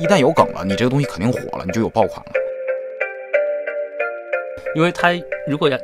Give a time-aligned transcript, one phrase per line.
[0.00, 2.32] 一旦有梗了，你这个东西肯定火了，你就有爆款了。
[4.74, 5.10] 因为他
[5.46, 5.76] 如果要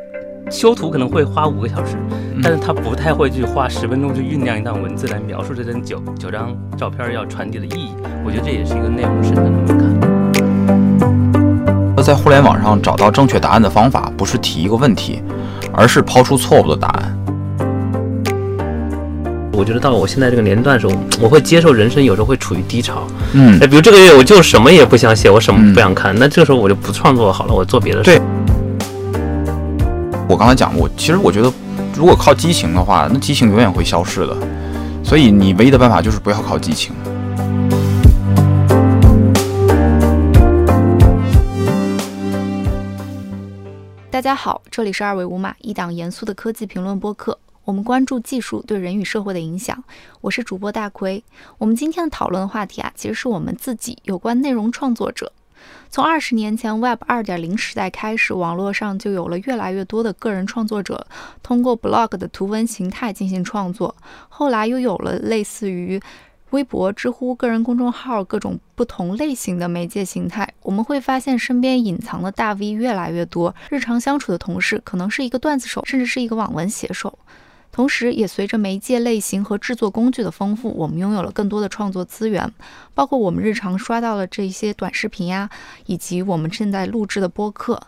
[0.50, 1.98] 修图，可能会花五个小时，
[2.42, 7.94] 但是他不太会去花十分钟去酝酿一段文字来描述这张九九张照片要传递的意义。
[8.24, 9.66] 我觉得这也是一个内容生产的门
[11.94, 12.02] 槛。
[12.02, 15.22] 在互联网上找到正确答案的方法，不是提一个问题，
[15.74, 17.15] 而是抛出错误的答案。
[19.56, 23.02] 我觉得到了我现在这个年龄段的时候，我会接受人生有时候会处于低潮。
[23.32, 28.10] 嗯，哎，比如这个月我就什么也不想写，我什么不想看，那这个时候我就不创作好了，我做别的事。
[28.10, 28.20] 对。
[30.28, 31.50] 我刚才讲过，其实我觉得，
[31.94, 34.36] 如果靠激情的话，那激情永远会消失的。
[35.02, 36.94] 所以你唯一的办法就是不要靠激情。
[44.10, 47.38] 大家好，这里是二维五码，一档严肃的科技评论播客。
[47.66, 49.82] 我们关注技术对人与社会的影响。
[50.20, 51.24] 我是主播大奎。
[51.58, 55.32] 我们今天的讨论话题啊，其实是我们自己有关内容创作者。
[55.90, 61.08] 从二十年前 Web 二点零时代开始，网络上就有了越来越多的个人创作者
[61.42, 63.96] 通过 Blog 的图文形态进行创作。
[64.28, 66.00] 后来又有了类似于
[66.50, 70.48] 微博、知乎、个人公众号各种不同类型的媒介形态。
[70.62, 73.52] 我们会发现身边隐藏的大 V 越来越多。
[73.70, 77.18] 日常相处的同事可能是一个段子手，甚至是一个网文写手。
[77.76, 82.50] 同时，也随着媒介类型和制作工具的丰富，我们拥有了更多的创作资源，
[82.94, 85.50] 包括我们日常刷到的这些短视频呀，
[85.84, 87.78] 以及我们正在录制的播客。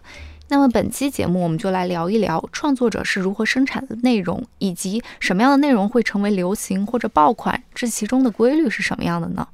[0.49, 9.49] 那么，本期节目我们就来聊一聊创作者是如何生产的内容，以及什么样的内容会成为流行或者爆款，这其中的规律是什么样的呢？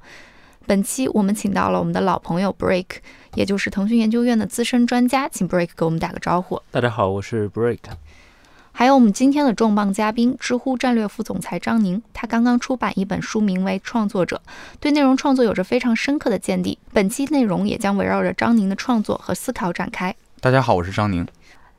[0.67, 2.87] 本期我们请到了我们的老朋友 Break，
[3.37, 6.61] 也就是腾讯研究院的资深专家，请 Break 给我们打个招呼。
[6.73, 7.79] 大家好，我是 Break。
[8.77, 14.43] 还有我们今天的重磅嘉宾，知乎战略副总裁张宁，他刚刚出版一本书，名为《创作者》，
[14.81, 16.77] 对内容创作有着非常深刻的见地。
[16.93, 20.13] 本期内容也将围绕着张宁的创作和思考展开。
[20.41, 21.25] 大家好，我是张宁。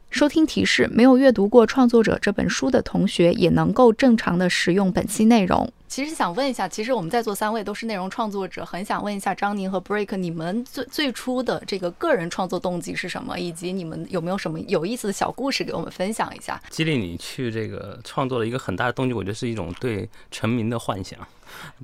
[0.09, 5.69] 收听提示：没有阅读过《创作者》这本书的同学，也能够正常的使用本期内容。
[5.95, 13.39] 其实想问一下，其实我们在座三位都是内容创作者，很想问一下张宁和 Break，你们最最初的这个个人创作动机是什么？
[13.39, 16.61] 以及你们有没有什么有意思的小故事给我们分享一下？
[16.69, 21.17] 激励你去这个创作的一个很大的动机，我觉得是一种对成名的幻想。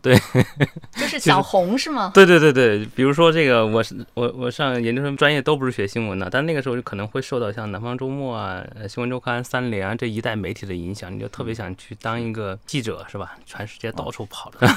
[0.01, 0.17] 对，
[0.97, 2.11] 就是想红是吗？
[2.13, 13.37] 对对对对，比如说这个，我是我我上研究生专业都不是学新闻的，但那个时候就可能会受到像南方周末啊、新闻周刊、三联啊这一代媒体的影响，你就特别想去当一个记者是吧？
[13.45, 14.67] 全世界到处跑的，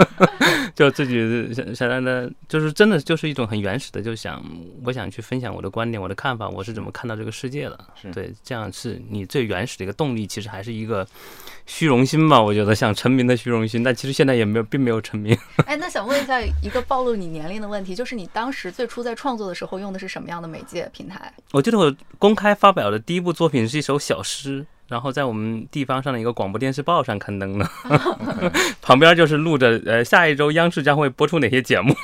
[0.76, 4.44] 就自己想想来的，就是真的就是一种很原始的，就想
[4.84, 7.80] 我想去分享我的观点、我的看法，我是怎么看到这个世界的。
[8.12, 11.06] 对，这样是你最原始的一个动力，其实还是一个
[11.66, 12.40] 虚荣心吧？
[12.40, 15.36] 我觉得想成名的虚荣心，但其实现在也没有，并没有成名。
[15.64, 21.32] 哎，那想问一下一个暴露你年龄的问题，就是你当时最初在创作的时候用的是什么样的媒介平台？
[21.52, 27.66] 我记得我公开发表的第一部作品是一首小诗，然后在我们地方上的一个广播电视报上刊登的，
[28.82, 31.94] 旁边就是录着呃下一周央视将会播出哪些节目。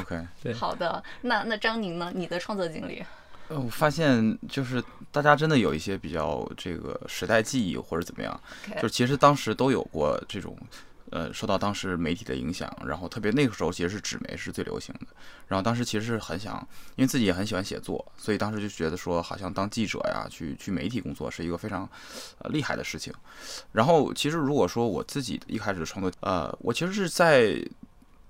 [0.00, 1.02] OK，对，好的。
[1.22, 2.12] 那那张宁呢？
[2.14, 3.02] 你的创作经历？
[3.48, 8.40] 呃，我发现就是大家真的有一些比较这个时代记忆或者怎么样，
[8.80, 10.56] 就其实当时都有过这种。
[11.12, 15.08] 呃，受到当时媒体的影响，然后特别那个时候其实是纸媒是最流行的，
[15.46, 16.56] 然后当时其实是很想，
[16.96, 21.86] 因为自己也很喜欢写作，所以当时就觉得说，好像当记者呀，去去媒体工作是一个非常
[22.38, 23.12] 呃厉害的事情。
[23.72, 27.62] 然后其实如果说我自己一开始创作，呃，我其实是在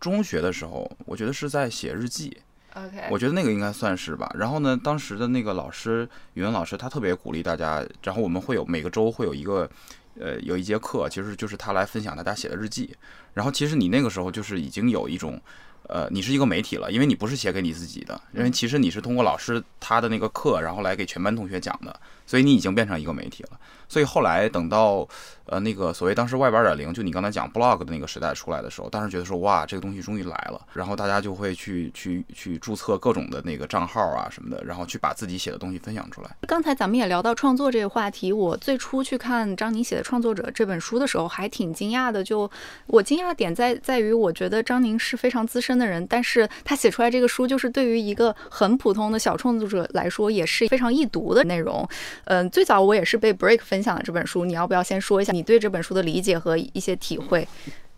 [0.00, 2.36] 中学的时候，我觉得是在写日记
[2.74, 4.28] ，OK，我觉得那个应该算是吧。
[4.36, 9.70] 然后呢，当时的那个老师语文老师他特别鼓励大家，然后我们会有每个周会有一个。
[10.20, 12.94] 呃，有一节课，其实就是他来分享他家写的日记。
[13.34, 15.40] 然后，其实你那个时候就是已经有一种，
[15.88, 23.60] 呃，你是一个媒体了，因为你不是写给你自己的，因为其实你是通过老师他的那个课，然后来给全班同学讲的，所以你已经变成一个媒体了。
[23.88, 25.08] 所以后来等到。
[25.46, 36.30] 呃，那个所谓当时 Web 二点零，就你刚才讲 blog 的那个时代出来的时候，当时觉得说哇，这个东西终于来了，然后大家就会去去去注册各种的那个账号啊什么的，然后去把自己写的东西分享出来。
[36.46, 42.22] 刚才咱们也聊到创作这个话题，我最初去看张宁写的《创作者》这本书的时候，还挺惊讶的。
[42.22, 42.50] 就
[42.86, 51.88] 我惊讶点在在于，我觉得张宁是非常资深的人，但是他写出来这个书，就是对于一个很普通的小创作者来说，也是非常易读的内容。
[52.24, 55.42] 嗯，最早我也是被 Break 分享的这本书，你要不要先说一下你？
[55.42, 57.46] 对这本书的理解和一些体会，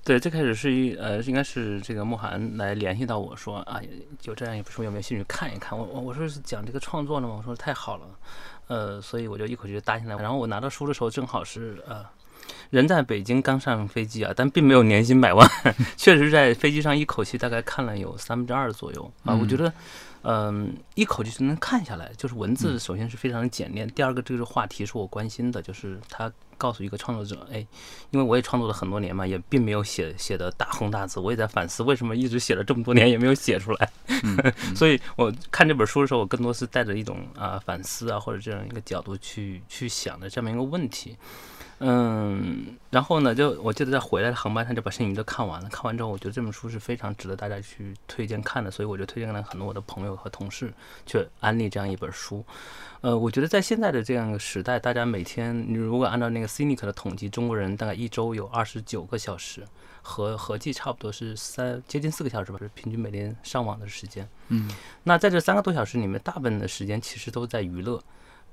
[0.05, 3.81] 对，最开始是一呃，应该是这个慕寒来联系到我说啊，
[4.23, 5.79] 有这样一本书，有没有兴趣看一看？
[5.79, 7.35] 我我我说是讲这个创作的吗？
[7.37, 8.07] 我说太好了，
[8.69, 10.17] 呃，所以我就一口气就答应来。
[10.17, 12.05] 然后我拿到书的时候，正好是呃。
[12.69, 15.49] 人在北京刚上飞机啊，但并没有年薪百万，
[15.97, 19.35] 确实在飞机上一口气大概看了有三分之二左右啊。
[19.35, 19.73] 我觉得，
[20.23, 27.67] 嗯，一口气就能看下来，就是文字首先是非常的简练，第二个这个话题是我关心的，就是他告诉一个创作者，哎，
[28.11, 33.93] 因为我也创作了很多年嘛，也并没有写写的大红大紫，我也在反思为什么一直写了这么多年也没有写出来，
[34.75, 41.17] 所以我看这本书的时候，我更多是带着一种啊反思啊或者这样一个角度去去想的这么一个问题。
[41.81, 45.69] 嗯，然后呢，就我记得在回来的航班上就把剩余都看完了。
[45.69, 50.73] 看完之后，我觉得这本书是非常值得大家去推荐看的，所以我就推荐了很多我的朋友和同事
[51.05, 52.45] 去安利这样一本书。
[53.01, 59.67] 呃，我觉得在现在的这样一个时代，大家每天你如果按照那个 Cynic 的统计，中国人大概一周有二十九个小时，
[60.01, 64.27] 和合计差不多是三接近四个小时吧，是平均每天上网的时间。
[64.49, 64.71] 嗯，
[65.03, 68.01] 那在这三个多小时里面，大部分的时间其实都在娱乐。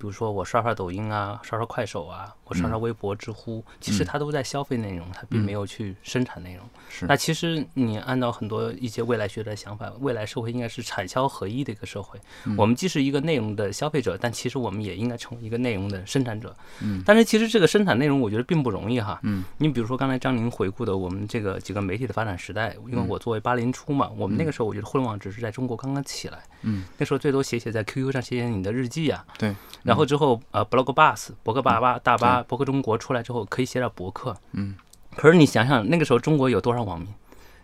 [0.02, 6.66] 比如说我刷刷抖音啊，刷刷快手啊，我刷刷微博、知乎，其实它都在消费内容，它并没有去生产内容。
[6.90, 7.06] 是。
[7.06, 12.20] 那其实你按照很多一些未来学的想法，未来社会应该是产销合一的一个社会。
[12.58, 16.56] 我们既是一个内容的消费者，但其实我们也应该成为一个内容的生产者。
[16.82, 17.04] 嗯。
[17.06, 19.20] 但是其实这个生产内容，我觉得并不容易哈。
[19.22, 19.44] 嗯。
[19.60, 26.40] 你比如说刚才张宁回顾的我们这个几个媒体的发展时代，因为我作为八零初嘛，我们那个时候我觉得互联网只是在中国刚刚起来。
[26.64, 26.86] 嗯。
[26.98, 29.24] 那时候最多写写在 QQ 上写写你的日记啊。
[29.38, 29.56] 对。
[29.92, 30.66] 然后之后呃。
[30.72, 34.34] blog bus 博客巴巴大巴博客中国出来之后，可以写点博客。
[34.54, 34.74] 嗯，
[35.18, 37.08] 可是你想想，那个时候中国有多少网民？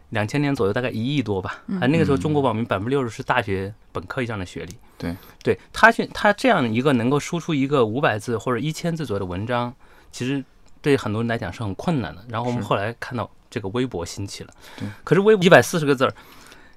[0.09, 1.63] 两千年左右，大概一亿多吧。
[1.79, 4.75] 啊，那个时候中国网民百分之六十是大学本科以上的学历。
[4.97, 9.73] 对，对他去他这样一个能够输出一个五百字或者一千字左右的文章，
[10.11, 10.43] 其实
[10.81, 12.21] 对很多人来讲是很困难的。
[12.27, 14.53] 然后我们后来看到这个微博兴起了。
[14.77, 16.13] 对，可是微博一百四十个字儿，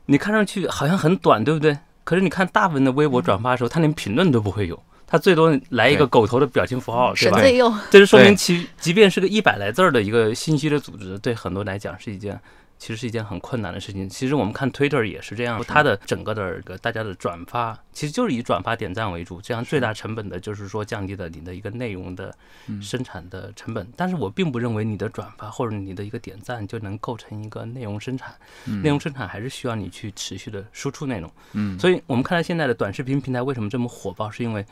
[0.06, 1.76] 你看上去好像很短，对不对？
[2.05, 4.81] 可是你看大部分的微博转发的时候，他连评论都不会有。
[5.11, 7.83] 他最多来一个狗头的表情符号，对吧？
[7.91, 12.41] 这就说明其即便是个一百来字儿的一个信息的组织，对很多来讲是一件。
[12.79, 14.09] 其实是一件很困难的事情。
[14.09, 22.35] 其实我们看 Twitter 也是这样，它的整个的个大家的转发，其实就是以转发点赞为主，这样最大成本的就是说降低了你的一个内容的
[22.81, 23.87] 生产的成本。
[23.99, 28.35] 但是我并不认为你的转发或者你的一个点赞就能构成一个内容生产。
[28.65, 31.31] 内容生产还是需要你去持续的输出内容。
[31.53, 34.65] 嗯，所以我们看到现在的短视频平台为什么这么火爆，是因为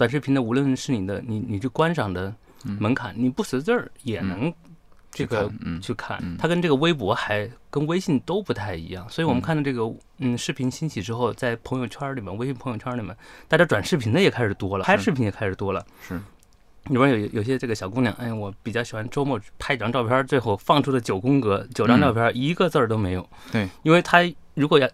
[0.00, 4.50] 短视频的无论是你的你你去观赏的门槛，你不识字儿也能。
[5.12, 5.52] 这个
[5.82, 9.82] 去看，它跟这个微博还跟微信都不太一样，所以我们看到这个
[10.18, 13.14] 嗯视频兴起之后，在朋友圈里面，微信朋友圈里面，
[13.48, 15.84] 大家转视频的也开始多了，拍视频也开始多了。
[16.00, 16.14] 是，
[16.84, 23.28] 里边有有些这个小姑娘，哎，我比较喜欢周末拍几张照片，最后放出的九宫格，九张照片一个字儿都没有。
[23.50, 24.20] 对，因为她
[24.54, 24.88] 如果要。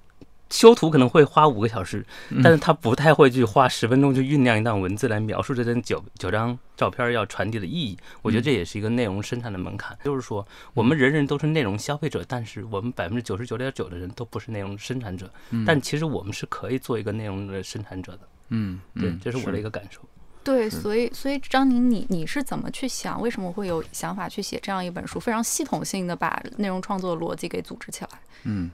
[0.48, 2.06] 修图可能会花五个小时，
[2.42, 7.98] 但是他不太会去花十分钟去酝酿一段文字来描述这张九九张照片要传递的意义。
[8.22, 9.98] 我觉得这也是一个内容生产的门槛。
[10.04, 15.28] 就是说，我们人人都是内容消费者，但是我们百分之九十九点九的人都不是内容生产者。
[15.66, 18.20] 但其实我们是可以做一个内容的生产者的。
[18.50, 20.00] 嗯，对，这是我的一个感受。
[20.44, 23.20] 对，所以所以张宁，你你是怎么去想？
[23.20, 25.18] 为什么会有想法去写这样一本书？
[25.18, 28.10] 非常系统性的把内容创作逻辑给组织起来。
[28.44, 28.70] 嗯。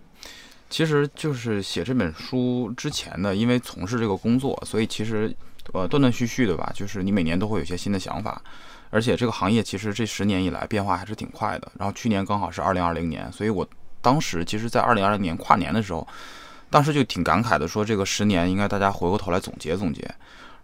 [0.73, 5.31] 其实就是写这本书之前呢，因为从事这个工作，所以其实
[5.75, 8.41] 呃断断续续的吧，就是你每年都会有一些新的想法，
[8.89, 11.71] 而且这个行业其实这十年以来变化还是挺快的。
[11.79, 13.69] 然后去年刚好是二零二零年，所以我
[14.01, 16.09] 当时其实，在二零二零年跨年的时候，
[16.71, 20.11] 当时就挺感慨的，说这个十年应该大家回过头来总结总结。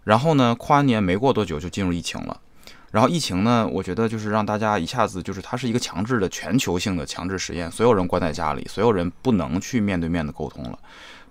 [0.05, 2.41] 然后呢，跨完年没过多久就进入疫情了。
[2.91, 10.79] 然后疫情呢，我觉得就是让大家一下子就是它是一个强制的全球性的强制实验，所有人关在家里，所有人不能去面对面的沟通了。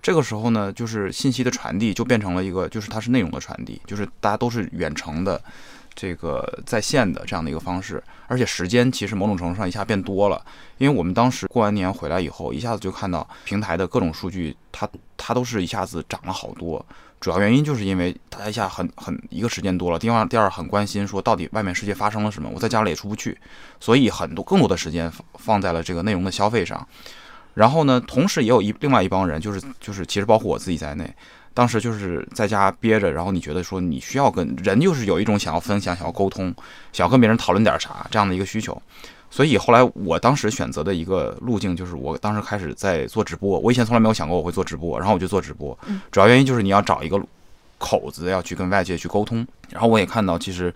[0.01, 5.41] 这个时候呢，就是信息的传递就变成了一个，就是它是内容的传递，就是大家都是远程的，
[5.93, 10.41] 这个在线的这样的一个方式，而且时间其实某种程度上一下变多了，
[10.77, 14.87] 因为我们当时过完年回来以后，一下子就看到平台的各种数据，它
[15.17, 16.85] 它都是一下子涨了好多。
[17.19, 23.37] 主要原因就是因为大家一下很很一个时间多了，第二第二很关心说到底外面世界发生了什么，我在家里也出不去，
[23.79, 26.87] 所以很多更多的时间放在了这个内容的消费上。
[27.55, 31.13] 然后呢，同时也有一另外一帮人，就是就是其实包括我自己在内，
[31.53, 36.55] 当时就是在家憋着，然后你觉得说你需要跟人就是有一种想要分享、想要沟通、
[36.93, 38.81] 想要跟别人讨论点啥这样的一个需求。
[39.31, 43.59] 所以后来我当时选择的一个路径就是，我当时开始在做直播。
[43.59, 45.77] 我以前从来没有想过我会做直播，然后我就做直播。
[46.11, 47.21] 主要原因就是你要找一个
[47.77, 49.45] 口子，要去跟外界去沟通。
[49.69, 50.73] 然后我也看到，其实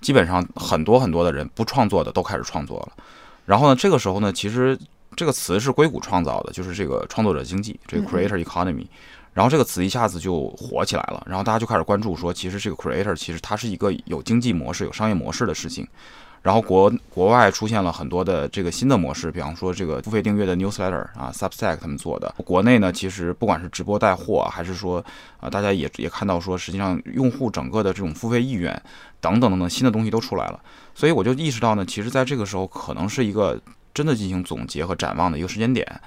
[0.00, 3.04] 基本上很多很多的人不创作的都开始创作了。
[3.46, 4.76] 然后呢，这个时候呢，其实
[5.14, 8.86] 这个词是硅谷创造的，就是这个创作者经济，这个 creator economy。
[9.32, 15.86] 然后这个词一下子就火起来了，然后大家就开始关注说，其实这个 creator 其实它是一个有经济模式、有商业模式的事情。
[16.44, 22.34] 然后国国外出现了很多的这个新的模式，比方说这个付费订阅的 newsletter 啊，Substack 他们做的。
[22.44, 25.02] 国内呢，其实不管是直播带货，还是说
[25.40, 28.70] 啊，大家也也看到说，实际上用户整个的这种付费意愿
[29.22, 30.60] 等等等等新的东西都出来了。
[30.94, 33.58] 所以我就意识到呢，其实在这个时候可能是一个
[33.94, 35.98] 真的进行总结和展望的一个时间点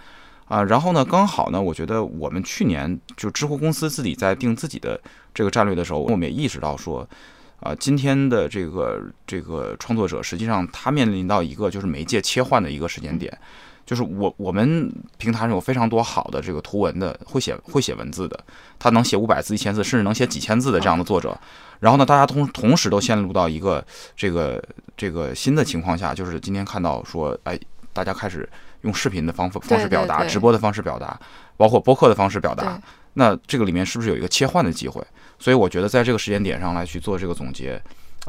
[0.45, 0.61] 啊。
[0.61, 5.01] 然后呢，刚好呢，我觉得我们去年就知乎公司自己在定自己的
[5.33, 7.09] 这个战略的时候，我们也意识到说。
[7.59, 13.35] 啊，今天的这个这个创作者，实际上他面临到一个就是媒介切换的一个时间点，
[13.83, 18.39] 就是我我们平台上有非常多好的这个图文的会写会写文字的，
[18.77, 21.35] 他能写五百字、一千字，甚至能写几千字的这样的作者。
[21.79, 23.83] 然后呢，大家同同时都陷入到一个
[24.15, 24.63] 这个
[24.95, 27.59] 这个新的情况下，就是今天看到说，哎，
[27.91, 28.47] 大家开始
[28.81, 31.19] 用视频的方法方式表达，直播的方式表达，
[31.55, 32.79] 包括播客的方式表达。
[33.13, 35.03] 那这个里面是不是有一个切换的机会？
[35.39, 37.81] 所以我觉得在这个时间点上来去做这个总结，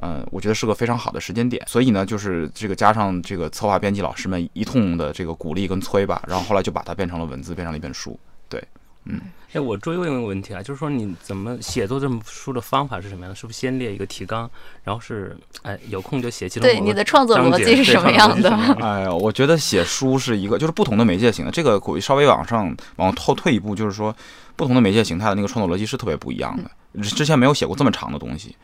[0.03, 1.63] 嗯，我觉得是个非常好的时间点。
[1.67, 8.19] 所以呢，就是这个加上这个策划编辑老师们一通的这个鼓励跟催吧，然后后来就把它变成了文字，变成了一本书。
[8.49, 8.63] 对，
[9.05, 9.21] 嗯。
[9.53, 13.35] 哎，我追问一个问题啊，就是说你怎么写作这本书的方法是什么样的？
[13.35, 14.49] 是不是先列一个提纲，
[14.85, 18.51] 然后是哎有空就写其中对你的创作逻辑是什么样的？
[18.81, 24.15] 哎呀，我觉得写书是一个就是不同的媒介型的，这个稍微往上往后退一步，就是说
[24.55, 27.03] 不同的媒介形态的那个创作逻辑是特别不一样的。
[27.03, 28.55] 之前没有写过这么长的东西，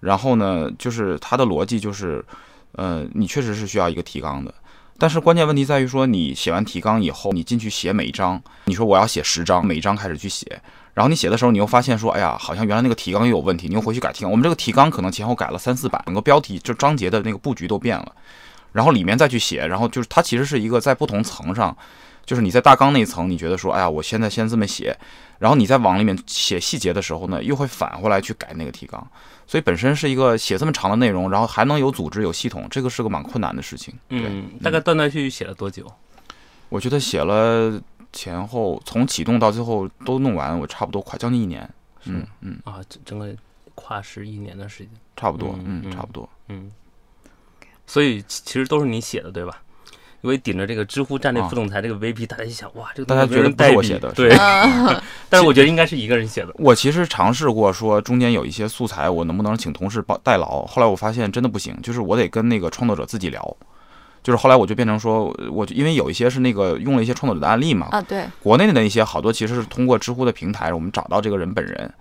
[0.00, 2.22] 然后呢，就是它的逻辑就是，
[2.72, 4.52] 呃，你确实是需要一个提纲的。
[4.96, 10.46] 但是关键问题在于说，你写完提纲以后，你进去写每一章，你说我要写十章，每一章开始去写，
[10.94, 14.30] 然后你写的时候，你又发现说，哎呀，好像原来那个提纲又有问题，你又回去改提纲。
[14.30, 18.12] 我们这个提纲可能前后改了三四版，整个标题就章节的那个布局都变了，
[18.72, 21.76] 然后里面再去写，然后就是它其实是一个在不同层上，
[22.24, 24.96] 就是你在大纲那一层，你觉得说，哎呀，我现在先这么写，
[25.40, 29.04] 然后你在往里面写细节的时候呢，又会返回来去改那个提纲。
[29.46, 33.94] 所以本身是一个写这么长的内容，然后还能有组织、有系统，这个是个蛮困难的事情。
[34.08, 35.86] 嗯，大概断断续续写了多久？
[36.68, 37.80] 我觉得写了
[38.12, 41.68] 前后从启动到最后都弄完，我差不多快将近一年。
[42.04, 43.34] 嗯嗯啊，整整个
[43.74, 45.58] 跨时一年的时间，差不多。
[45.64, 46.28] 嗯，差不多。
[46.48, 46.70] 嗯，
[47.86, 49.62] 所以其实都是你写的，对吧？
[50.24, 54.30] 因为顶着这个知乎战略副总裁这个 VP，大家一想，哇，这个大家觉得不是我写的，对。
[55.28, 56.54] 但是我觉得应该是一个人写的。
[56.54, 60.64] 我其实尝试过说中间有一些素材，我能不能请同事帮代劳？
[60.64, 63.56] 后来我发现真的不行，就是我得跟那个创作者自己聊。
[64.22, 68.24] 就是后来我就变成说，我因为有一些是那个用了一些创作者的案例嘛，啊，对。
[68.42, 71.92] 国内的那些好多其实是通过知乎的平台，我们找到这个人本人，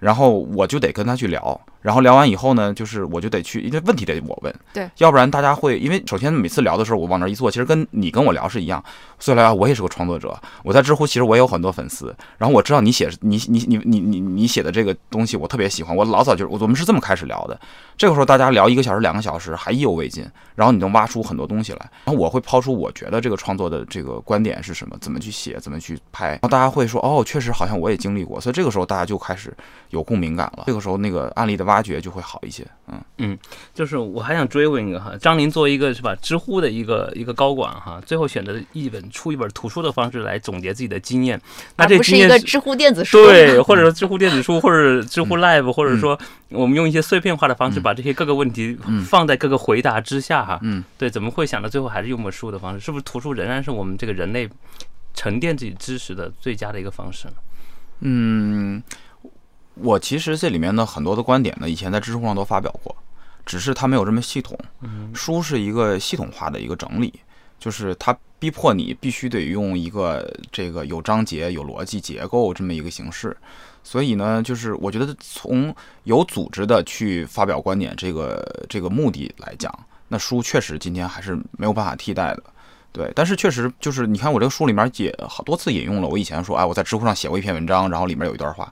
[0.00, 1.60] 然后我就得跟他去聊。
[1.80, 8.84] 然后聊完以后呢，就是我就得去，因为问题得我问，对，要不然大家会，因为首先每次聊的时候，我往那一坐，其实跟你跟我聊是一样。
[9.18, 12.14] 所以来我也是个创作者，我在知乎其实我也有很多粉丝。
[12.36, 17.58] 然后我知道你写你你你你你你写的这个东西我特别喜欢，我老早就我我们是这么开始聊的。
[17.96, 21.78] 这个时候大家聊一个小时两个小时还意犹未尽，然后你能挖出很多东西来。
[22.04, 26.28] 然后我会抛出我觉得这个创作的这个观点是什么，怎么去写，怎么去拍。
[26.28, 28.38] 然后大家会说哦，确实好像我也经历过。
[28.38, 29.54] 所以这个时候大家就开始
[29.90, 30.64] 有共鸣感了。
[30.66, 32.50] 这个时候那个案例的挖掘就会好一。
[32.50, 33.38] 些，嗯嗯，
[33.72, 41.40] 就是我还想追问一个哈，张林作为一个是吧，知乎的一个一个高管哈，最后选择一本出一本图书的方式来总结自己的经验，
[41.76, 46.18] 那这不是一个知乎电子书，对， 或者说知乎电子书，或者知乎 Live，或者说
[46.48, 52.80] 我们用一些碎片化的方式把这些各个问题放在各个回答之下哈，嗯，对，怎么会想到最后还是用本书的方式？
[52.80, 54.48] 是不是图书仍然是我们这个人类
[55.14, 57.34] 沉淀自己知识的最佳的一个方式呢？
[58.00, 58.82] 嗯。
[59.74, 62.94] 我其实这里面的很多的观点呢，以前在知乎上都发表过，
[63.46, 64.58] 只是它没有这么系统。
[65.14, 67.20] 书是一个系统化的一个整理，
[67.58, 73.36] 就是它逼迫你必须得用一个这个有章节、有逻辑结构这么一个形式。
[73.82, 75.74] 所以呢，就是我觉得从
[76.04, 79.72] 有组织的去发表观点这个这个目的来讲，
[80.08, 82.42] 那书确实今天还是没有办法替代的。
[82.92, 88.70] 对，但是确实就是你看我这个书里面也好多次引用了我以前说，哎，我在知乎上写过一篇文章，然后里面有一段话。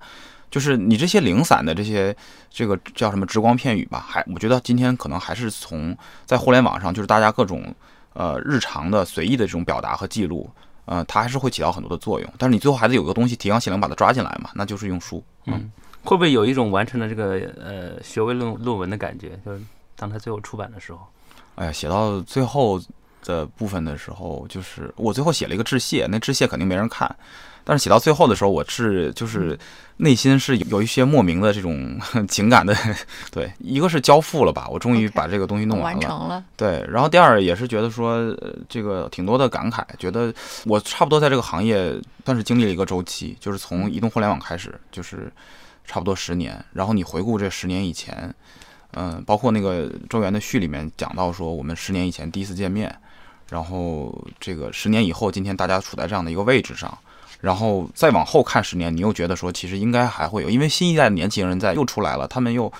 [0.50, 2.14] 就是你这些零散的这些，
[2.50, 4.04] 这个叫什么直光片语吧？
[4.08, 7.74] 还我觉得今天可能还是从在互联网上，就是大家各种
[8.14, 10.50] 呃日常的随意的这种表达和记录，
[10.86, 12.32] 呃，它还是会起到很多的作用。
[12.38, 15.22] 但是你最后还得有个东西提纲挈领把它抓进来嘛，那就是用书。
[15.44, 15.70] 嗯，
[16.02, 19.38] 会不会有一种完成了这个呃学位论论文的感觉？
[19.44, 19.60] 就是
[19.96, 21.00] 当他最后出版的时候，
[21.56, 22.80] 哎呀，写到最后
[23.22, 27.14] 的部分的时候，就是我最后写了一个致谢，那致谢肯定没人看。
[27.68, 29.58] 但是写到最后的时候，我是就是
[29.98, 32.74] 内心是有一些莫名的这种 情感的，
[33.30, 38.34] 对，一个是交付了吧，我终于把这个东西弄完了，完成了，对，然后第二也是觉得说，
[38.70, 40.32] 这个挺多的感慨，觉得
[40.64, 41.94] 我差不多在这个行业
[42.24, 45.30] 算是经历了一个周期，就是从移动互联网开始，就是
[45.84, 48.34] 差不多十年，然后你回顾这十年以前，
[48.92, 52.98] 嗯，包括那个周元的序里面讲到说，我们十年以前第一次见面，
[53.50, 56.96] 然后这个十年以后，今天大家处在这样的一个位置上，
[57.40, 62.72] 然后再往后看十年，你又觉得说，其实应该还会有，因为新一代的年轻人在又出来了，他们又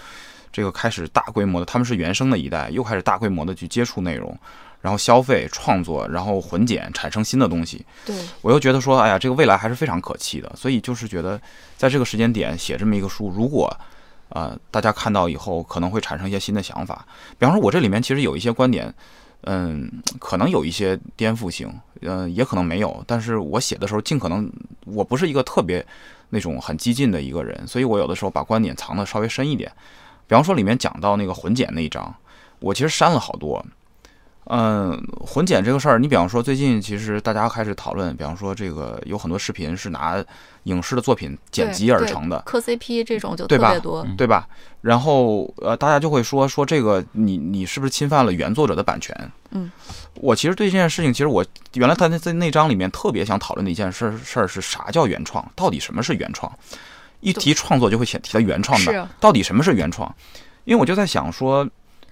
[0.53, 4.37] 这个开始大规模的，他们是原生的一代，又开始大规模的去接触内容，
[4.81, 7.85] 然后消费、创作，然后混剪，产生新的东西。
[8.05, 11.41] 对，我又觉得说，哎呀，这个未来还是非常可期的，所以就是觉得
[11.77, 13.73] 在这个时间点写这么一个书，如果
[14.31, 17.07] 呃大家看到以后可能会产生一些新的想法，
[17.39, 18.93] 比方说，我这里面其实有一些观点，
[19.43, 24.51] 嗯，可能有一些颠覆性，嗯，也可能没有，但是我写的时候尽可能，
[24.85, 25.85] 我不是一个特别
[26.31, 29.71] 那种很激进的一个人，所以我有的时候把观点藏的稍微深一点，
[30.27, 32.15] 比方说里面讲到那个混剪那一章，
[32.61, 33.65] 我其实删了好多。
[34.51, 40.25] 嗯，混剪这个事儿，你比方说最近其实大家开始讨论，比方说这个有很多视频是拿
[40.63, 44.07] 影视的作品剪辑而成的，磕 CP 这种就对吧特别多。
[44.17, 44.49] 对吧？
[44.81, 49.15] 然后呃，大家就会说说这个你你是不是侵犯了原作者的版权？
[49.51, 49.71] 嗯，
[50.15, 55.47] 我其实对这件事情，其实我原来他在在那章里面特别想讨论的一件事事儿是啥叫原创？
[55.55, 56.51] 到底什么是原创？
[57.21, 60.11] 一提创作就会提提到原创的，到底什么是原创？
[60.65, 61.69] 因为我就在想说，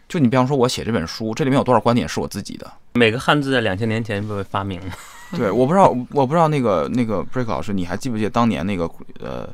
[0.09, 2.73] 就你比方说我写这本书，这里面有多少观点是我自己的？
[2.95, 4.93] 每个汉字在两千年前被发明了。
[5.37, 9.49] 对，我不知道，我不知道那个那个 Break 老师，你还记不记得当年那个呃，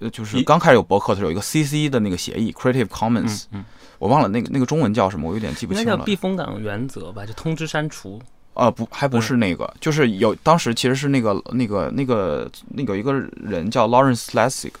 [0.00, 3.64] 呃就是一刚开始有博客的时候有一个 CC 的那个协议 Creative Commons，、嗯，
[3.98, 5.96] 我忘了那个那个中文叫什么，我有点记不清了。
[6.04, 8.22] 避风港原则吧，就通知删除。
[8.54, 14.72] 呃，不，还不是那个，就是有当时其实是那个那个那个那个有一个人叫 Lawrence Lessig，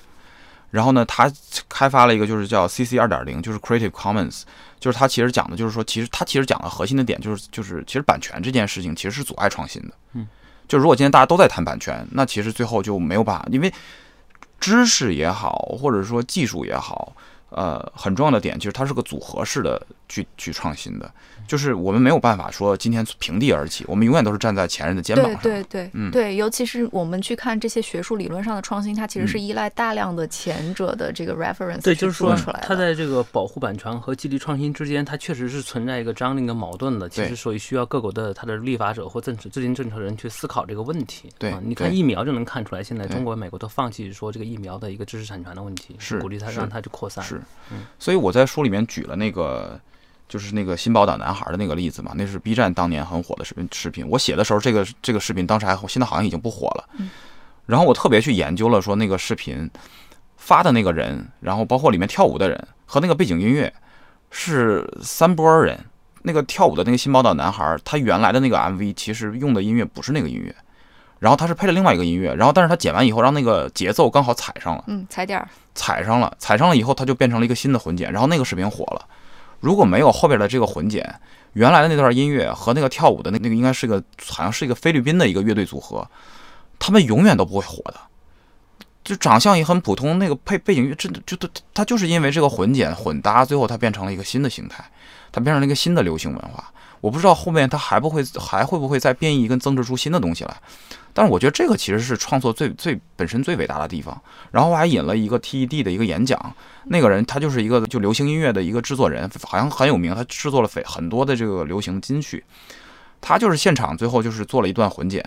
[0.70, 1.30] 然后呢，他
[1.68, 4.42] 开发了一个就是叫 CC 二点零，就是 Creative Commons，
[4.78, 9.90] 就是他其实讲的就是说，其实他其实讲的核心的点就是就是其实版权这件事情其实是阻碍创新的。
[10.12, 10.26] 嗯，
[10.68, 13.72] 就如果今天大家都在谈版权，那其实最后就没有办法，因为
[14.58, 17.12] 知识也好，或者说技术也好。
[17.52, 21.12] 呃，很重要的点其实它是个组合式的去去创新的，
[21.50, 25.42] 就是我们没有办法说今天平地而起，我们永远都是站在前人的肩膀上。
[25.42, 32.66] 对对、嗯对，尤其是我们去看这些学术理论上的创新，它其实是依赖大量的前者的这个 reference 对，就是说做出来，的。
[32.68, 37.08] 它在这个保护版权和激励创新之间，它确实是存在一个张力跟矛盾的。
[37.08, 41.28] 其实，所以需要各国的它的立法者或政治制定政策人去思考这个问题。
[41.36, 47.24] 对啊，你看疫苗就能看出来，现在中国、美国都放弃说这个疫苗的一个知识产权的问题，是鼓励它让它去扩散。
[47.24, 49.80] 是嗯，所以我在书里面举了那个，
[50.30, 54.08] 就是那个新宝岛男孩的那个例子嘛，那是 B 站当年很火的视频视频。
[54.08, 56.88] 我写的时候，这个这个视频当时还现在好像已经不火了。
[56.98, 57.10] 嗯
[57.66, 59.70] 然后我特别去研究了，说那个视频
[60.36, 63.72] 发的那个人，然后包括里面跳舞的人和那个背景音乐
[64.30, 65.78] 是三波人。
[66.22, 70.54] 那个跳舞的那个新宝岛男孩，他原来的那个 MV 其实用的音乐不是那个音乐，
[71.18, 74.84] 然后他是配了另外一个音乐，然后但是他剪完以后让那个节奏刚好踩上了。
[74.88, 79.06] 嗯，踩点儿，踩上了，踩上了以后，他就变成了一个新的混剪，然后那个视频火了。
[79.60, 81.20] 如果没有后边的这个混剪，
[81.52, 86.06] 原来的那段音乐和那个跳舞的那那个应该是个好像是一个菲律宾的一个乐队组合，
[86.78, 88.00] 他们永远都不会火的。
[89.02, 94.84] 就长相也很普通，那个配背景乐真的就它它就是因为这个混剪混搭，最后它变成了一个新的形态，
[95.32, 96.72] 它变成了一个新的流行文化。
[97.00, 100.54] 我不知道后面它还不会还会不会再变异跟增值出新的东西来，
[101.12, 104.20] 但是我觉得这个其实是创作最最本身最伟大的地方。
[104.50, 106.54] 然后我还引了一个 TED 的一个演讲，
[106.86, 112.44] 那个人他就是一个就流行音乐的一个制作人，好像很有名，他制作了非很多的这个流行金曲。
[113.20, 115.22] 他就是现场最后就是做了一段混剪，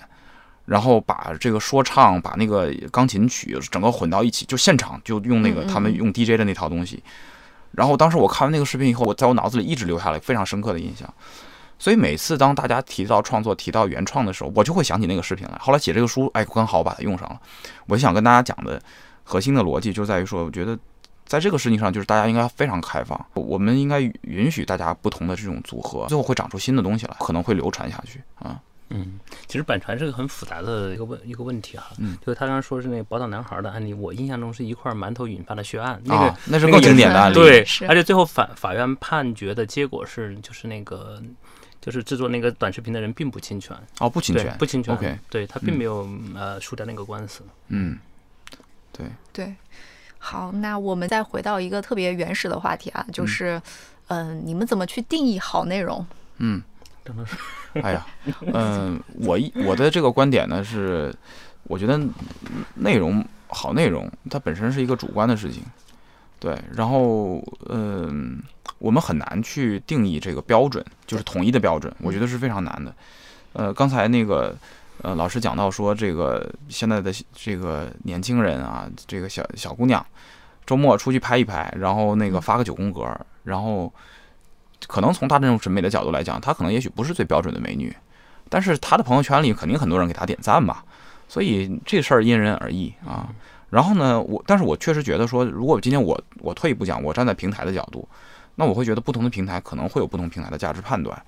[0.66, 7.04] 然后把这个说唱把那个钢琴曲整个混到一起，就现场就用那个他们用 DJ 的那套东西。
[7.72, 11.12] 然后当时我看完那个视频以后，我在我脑子里一直留下了非常深刻的印象。
[11.84, 15.58] 所以每次当大家提到创作、提到原创的时候，我就会想起那个视频来。
[15.60, 17.38] 后来写这个书，哎，刚好我把它用上了。
[17.88, 18.82] 我就想跟大家讲的
[19.26, 20.80] 核心的逻辑就在于说，我觉得
[21.26, 28.58] 在这个事情上，就是大家应该非常开放，我们应该允许大家不同的这种组合，最后会长出新的东西来，可能会流传下去啊。
[28.96, 31.88] 嗯，其实版权是个很复杂的一个问一个问题哈。
[31.98, 37.34] 嗯，就是他刚刚说是那个宝岛男孩的案例，我印象中是一块馒头引发的血案，那个、啊，那是更经典的案例。
[37.34, 41.22] 对，而且最后法法院判决的结果是，就是那个
[41.84, 47.44] 就是制作那个短视频的人并不侵权，哦，不侵权，不侵权 OK 对他并没有、呃输掉那个官司。
[47.68, 48.00] 嗯，
[48.94, 49.54] 对，对。
[50.18, 53.62] 好，那我们再回到一个特别原始的话题啊，就是，
[54.08, 56.06] 嗯、你们怎么去定义好内容？
[56.38, 56.64] 嗯。
[57.06, 57.36] 真的是，
[57.82, 58.08] 哎呀，
[58.54, 61.14] 嗯，我一我的这个观点呢是，
[61.64, 62.00] 我觉得
[62.76, 65.62] 内容好内容它本身是一个主观的事情，
[66.44, 68.44] 对，然后嗯，
[68.78, 72.94] 我们很难去定义这个标准，就是统一的标准，我觉得是非常难的。
[73.54, 74.54] 呃，刚才那个
[75.02, 80.06] 呃老师讲到说，这个现在的这个年轻人啊，这个小小姑娘，
[80.66, 83.08] 周末出去拍一拍，然后那个发个九宫格，
[83.46, 83.90] 然后
[84.86, 87.96] 可能从他这种审美的角度来讲，她可能也许不是最标准的美女，
[88.50, 90.84] 但是她的朋友圈里肯定很多人给她点赞吧，
[91.30, 93.30] 所以这事儿因人而异啊。
[93.74, 98.08] 然后呢，我但是我确实觉得说，如果今天我我退一步讲，我站在平台的角度，
[98.54, 101.20] 那我会觉得不同的平台可能会有不同平台的价值判断。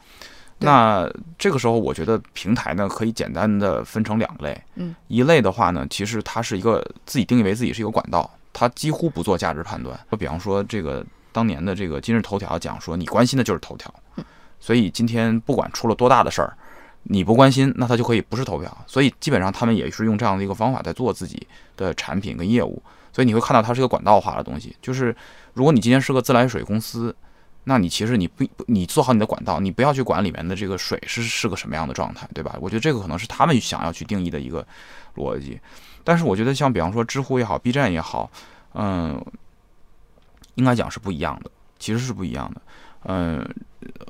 [0.59, 9.99] 那这个时候，我觉得平台呢可以简单的分成两类，嗯，一类的话呢，其实它是一个自己定义为自己是一个管道，它几乎不做价值判断。
[10.11, 13.91] 就比方说这个当年的这个今日头条讲说，你关心的就是头条，
[14.59, 16.55] 所以今天不管出了多大的事儿，
[17.05, 18.85] 你不关心，那它就可以不是投票。
[18.85, 22.81] 所以基本上他们也是用这样的一个方法在做自己的产品跟业务。
[23.13, 25.15] 所以你会看到它是一个管道化的东西，就是
[25.53, 27.15] 如果你今天是个自来水公司，
[27.63, 32.57] 那你其实你不你做好你的管道，你不要去管里面的这个水是是个什么样的状态，对吧？
[32.59, 34.67] 我觉得这个可能是他们想要去定义的一个
[35.15, 35.59] 逻辑。
[36.03, 38.29] 但是我觉得像比方说知乎也好，B 站也好，
[38.73, 39.23] 嗯，
[40.55, 42.61] 应该讲是不一样的，其实是不一样的。
[43.05, 43.47] 嗯，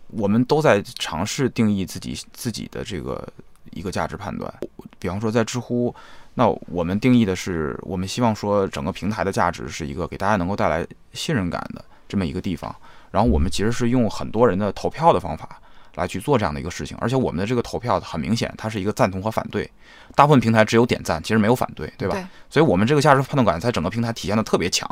[0.07, 3.27] 我们都在尝试定义自己自己的这个
[3.71, 4.53] 一个价值判断。
[4.99, 5.93] 比方说在知乎，
[6.33, 12.73] 那我们定义的是，我们希望说整个平台的价值是一个给大家能够带来信任感的这么一个地方。
[13.11, 15.61] 然后我们其实是用很多人的投票的方法
[15.95, 19.69] 来去做这样的一个事情，而且我们的这个投票很明显，它是一个赞同和反对。
[20.15, 22.15] 大部分平台只有点赞，其实没有反对，对吧？
[22.15, 24.87] 对所以我们这个价值判断感在整个平台体现的特别强，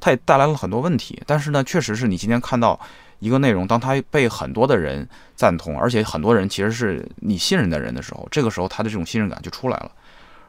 [0.00, 1.22] 它也带来了很多问题。
[1.26, 2.78] 但是呢，确实是你今天看到
[3.18, 9.90] 一个内容，当它被很多的人赞同，而且很多人其实是你信任的人的时候，这个时候他的这种信任感就出来了。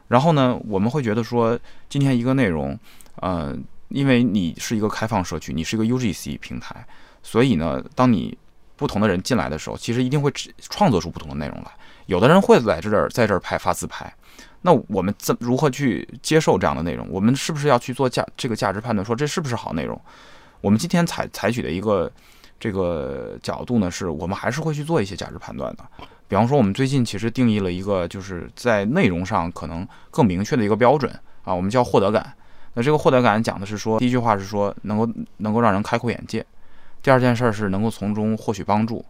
[0.10, 1.58] 然后呢，我们会觉得说，
[1.90, 2.78] 今天一个内容，
[3.16, 3.58] 呃，
[3.90, 6.86] 因为你是一个开放社区，你是一个 UGC 平台，
[7.22, 8.38] 所以呢，当你
[8.76, 11.72] 不同的人进来的时候，其实一定会创作出不同的内容来。
[12.06, 14.14] 有的人会在这儿在这儿拍发自拍，
[14.62, 17.06] 那我们怎如何去接受这样的内容？
[17.10, 20.00] 我们是不是要去做价这个价值判断，说这是不是好内容？
[20.62, 22.10] 我们今天采采取的一个
[22.60, 25.84] 这个角度呢，是我们还是会去做一些价值判断的。
[26.28, 31.12] 比方说，我们最近其实定义了一个，就是在内容上可能更明确的一个标准
[31.44, 32.34] 啊，我们叫获得感。
[32.74, 36.46] 那这个获得感讲的是说，第一句话是说能够能够让人开阔眼界，
[37.02, 39.04] 第二件事儿是能够从中获取帮助，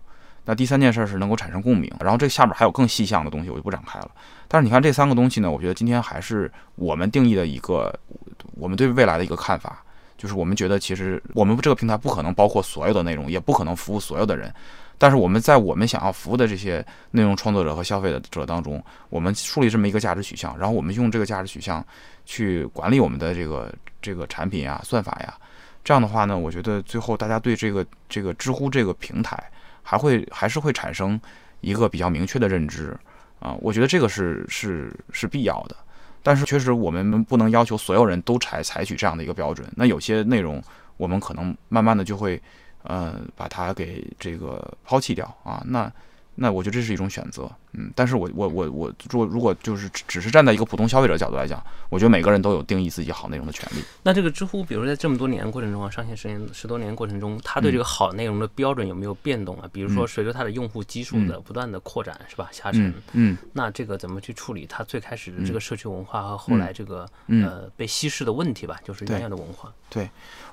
[0.45, 1.91] 那第三件事儿是能够产生共鸣。
[1.99, 4.11] 然后这下边还有更细项的东西，我就不展开了。
[4.47, 7.93] 但是你看这三个东西呢，我觉得今天还是我们定义的一个
[8.53, 9.83] 我们对未来的一个看法，
[10.17, 14.53] 就是我们觉得其实我们这个平台不可能包括所有的内容，也不可能服务所有的人。
[14.97, 21.85] 但是我们在我们想要服务的这些内容创作者和消费者当中，我们树立这么一个价值取向，然后我们用这个价值取向
[22.25, 25.33] 去管理我们的这个这个产品呀、算法呀。
[25.83, 29.41] 这样的话呢，我觉得最后大家对这个这个知乎这个平台
[29.83, 31.19] 还会还是会产生
[31.61, 32.97] 一个比较明确的认知
[33.39, 33.55] 啊。
[33.61, 35.75] 我觉得这个是是是必要的。
[36.27, 39.65] 但是确实我们不能要求所有人都采采取这样的一个标准。
[39.77, 40.61] 那有些内容
[40.97, 42.41] 我们可能慢慢的就会。
[42.83, 45.91] 呃，把它给这个抛弃掉啊，那
[46.39, 53.83] 那我觉得这是一种选择，嗯，但是我我我我如果如果就是只只是站在一个普通消费者角度来讲，我觉得每个人都有定义自己好内容的权利。
[54.03, 59.67] 那这个知乎，比如说在这么多年过程中啊，上线十年十多年过程中，它对这个好内容的标准有没有变动啊？
[59.73, 62.47] 比如说随着它的用户基数的不断的扩展，是吧？
[62.51, 68.79] 下沉嗯，嗯那这个怎么去处理它最开始的这个社区文化和后来这个嗯呃被稀释的问题吧？
[68.83, 69.73] 就是原有的文化。
[69.89, 70.07] 对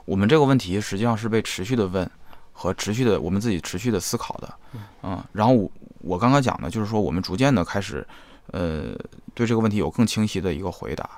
[0.07, 2.11] 我们这个问题实际上是被持续的问
[2.55, 4.55] 和持续的我们自己持续的思考的，
[5.03, 8.07] 嗯，然后我我刚刚讲的就是说我们逐渐的开始，
[8.53, 8.95] 呃，
[9.35, 11.11] 对这个问题有更清晰的一个回答。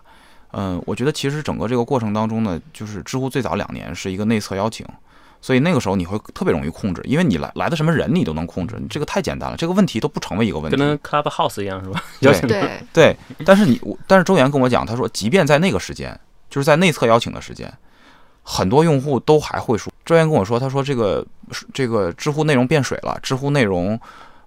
[0.53, 4.87] 嗯，我觉得其实整个这个过程当中呢，就是知乎最早两年是一个内测邀请，
[5.42, 10.77] 所以那个时候你会特别容易控制，因为你来来的什么人你都能控制，你这个太简单了，这个问题都不成为一个问题。
[10.77, 12.03] 跟那 Clubhouse 一样是吧？
[12.20, 16.18] 对邀请对，对，但是你，我但是周岩跟我讲，他说，即便在那个时间，
[16.49, 17.70] 就是在内测邀请的时间，
[18.49, 19.93] 很多用户都还会说。
[20.05, 21.27] 周岩跟我说，他说这个
[21.75, 24.01] 这个知乎内容变水了，知乎内容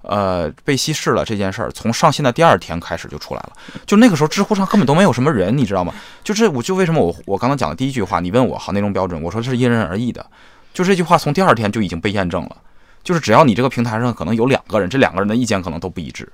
[0.04, 3.52] 呃被稀释了这件事儿，从上线的第二天开始就出来了。
[3.86, 5.94] 就那个时候，知乎上根本都没有什么人，你知道吗？
[6.24, 10.26] 就是我就为什么我我刚刚讲的第一句话，你问我好内容标准，我说这是因人而异的。
[10.74, 12.56] 就这句话从第二天就已经被验证了，
[13.04, 16.32] 就是只要你这个平台上可能有两个人，这两个人的意见可能都不一致。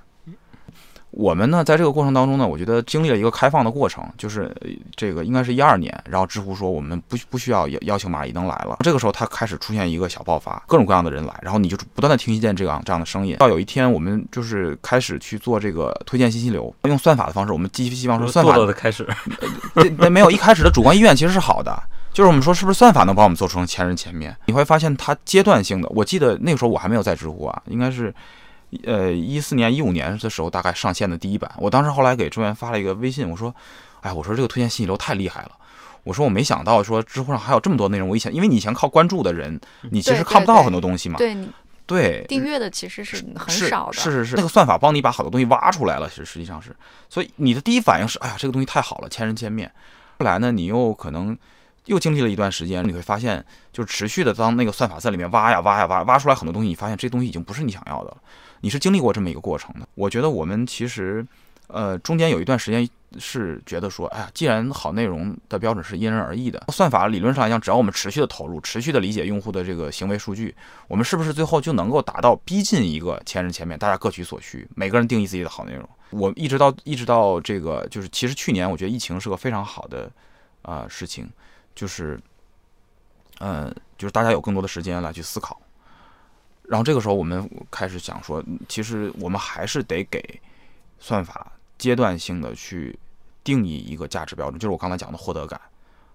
[1.16, 18.54] 我们呢，在这个过程当中呢，我觉得经历了一个开放的过程，就是呃这个应该是一二年，然后知乎说我们不不需要邀邀请马伊琍来了，这个时候他开始出现一个小爆发，各种各样的人来，然后你就不断的听见这样这样的声音，到有一天我们就是开始去做这个推荐信息流，用算法的方式，我们寄希望说算法。
[18.58, 19.08] 落的开始，
[19.76, 24.36] 这那没有一开始的主观意愿其实是好的，就是我们说是不是算法能把我们做成前人前面？
[24.48, 28.14] 你会发现它阶段性的，我记得那个时候我还没有在知乎啊，应该是
[28.86, 31.50] 呃一四年一五年的时候大概上线的第一版。
[31.58, 33.54] 我当时后来给周源发了一个微信，我说，
[34.02, 35.52] 哎，我说这个推荐信息流太厉害了。
[36.04, 39.60] 我说我没想到说知乎上还有这么多内容，我以前因为你以前靠关注的人，
[39.90, 41.18] 你其实看不到很多东西嘛。
[41.18, 41.50] 对你
[41.88, 46.76] 对订阅的其实是很少的，是是是，那个算法帮你把好多东西挖出来了，实实际上是，
[47.10, 49.72] 所以你的第一反应是，哎呀，这个东西太好了，千人千面。
[50.20, 51.38] 后来呢，你又可能
[51.86, 58.18] 又经历了一段时间，你会发现，就是持续的当那个算法在里面挖呀挖呀挖，挖出来很多东西，你发现这东西已经不是你想要的了。
[58.66, 59.88] 你是经历过这么一个过程的。
[59.94, 61.24] 我觉得我们其实，
[61.68, 62.90] 呃，中间有一段时间。
[63.18, 70.54] 是觉得说，哎呀，既然好内容的标准是因人而异的，算法理论上来讲，只要我们持续的投入，持续的理解用户的这个行为数据，
[70.90, 75.88] 我们是不是最后就能够达到逼近一个千人千面，大家各取所需，每个人定义自己的好内容？
[76.10, 80.12] 我一直到一直到这个，就是其实去年我觉得疫情是个非常好的
[80.64, 81.30] 啊事情，
[81.74, 82.20] 就是，
[83.40, 85.58] 嗯，就是大家有更多的时间来去思考，
[86.68, 90.42] 然后这个时候我们开始想说，其实我们还是得给
[91.00, 92.98] 算法阶段性的去。
[93.46, 95.62] 定义一个价值标准，就是我刚才讲的获得感，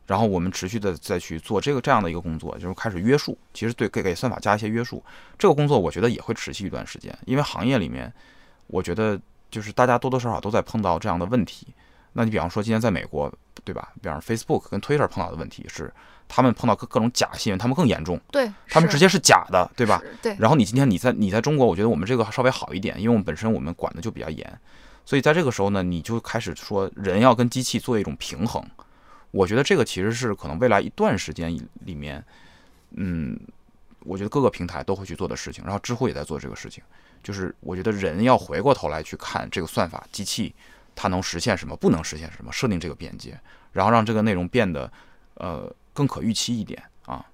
[0.05, 3.39] 然后我们持续的再去做这个这样的一个工作，就是开始约束。
[3.55, 5.01] 其实对给给算法加一些约束，
[5.39, 8.13] 这个工作我觉得也会持续一段时间，因为行业里面，
[8.67, 9.17] 我觉得
[9.49, 11.69] 就是大家多多少少都在碰到这样的问题。
[12.15, 13.33] 那你比方说今天在美国，
[13.63, 13.93] 对吧？
[14.03, 15.95] 比方 Facebook 跟 Twitter 碰到的问题是，
[16.33, 20.01] 他们碰到各各种假新闻，他们更严重，对，他们直接是假的，对吧？
[20.23, 20.37] 对。
[20.39, 24.61] 然后你今天你在你在中国，我觉得我们这个稍微好一点，因为我们本身我们管的就比较严。
[25.05, 28.65] 所以在这个时候呢，你就开始说人要跟机器做一种平衡。
[29.33, 31.53] 我觉得这个其实是可能未来一段时间
[31.85, 32.25] 里面，
[32.93, 33.39] 嗯，
[34.05, 35.65] 我觉得各个平台都会去做的事情。
[35.65, 36.83] 然后知乎也在做这个事情，
[37.23, 40.55] 就是我觉得人要回过头来去看这个算法机器
[40.95, 43.39] 它能实现什么，不能实现什么，设定这个边界，
[43.73, 44.91] 然后让这个内容变得
[45.35, 47.25] 呃更可预期一点啊。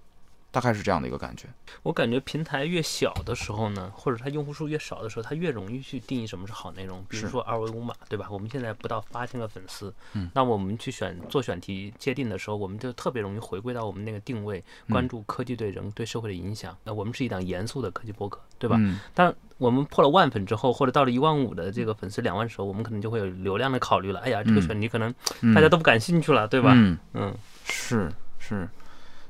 [0.52, 1.46] 大概是这样的一个感觉。
[1.82, 7.04] 我感觉平台越小的时候呢，或者它用户数越少的时候，它越容易去定义什么是好内容。
[7.10, 8.26] 比如说二维码，对吧？
[8.30, 16.74] 我们现在不到八千个粉丝，嗯，那我们去选做选题界定的时候，我们就特别容易回归到我们那个定位，关注科技对人对社会的影响。
[16.84, 18.80] 那我们是一档严肃的科技博客，对吧？
[19.12, 24.20] 但我们破了万粉之后，或者到了一万五的这个粉丝两万的时候，我们可能就会有流量的考虑了。
[24.20, 25.14] 哎呀，这个选题可能
[25.54, 26.72] 大家都不感兴趣了，对吧？
[26.74, 28.10] 嗯嗯，是
[28.46, 28.68] 是。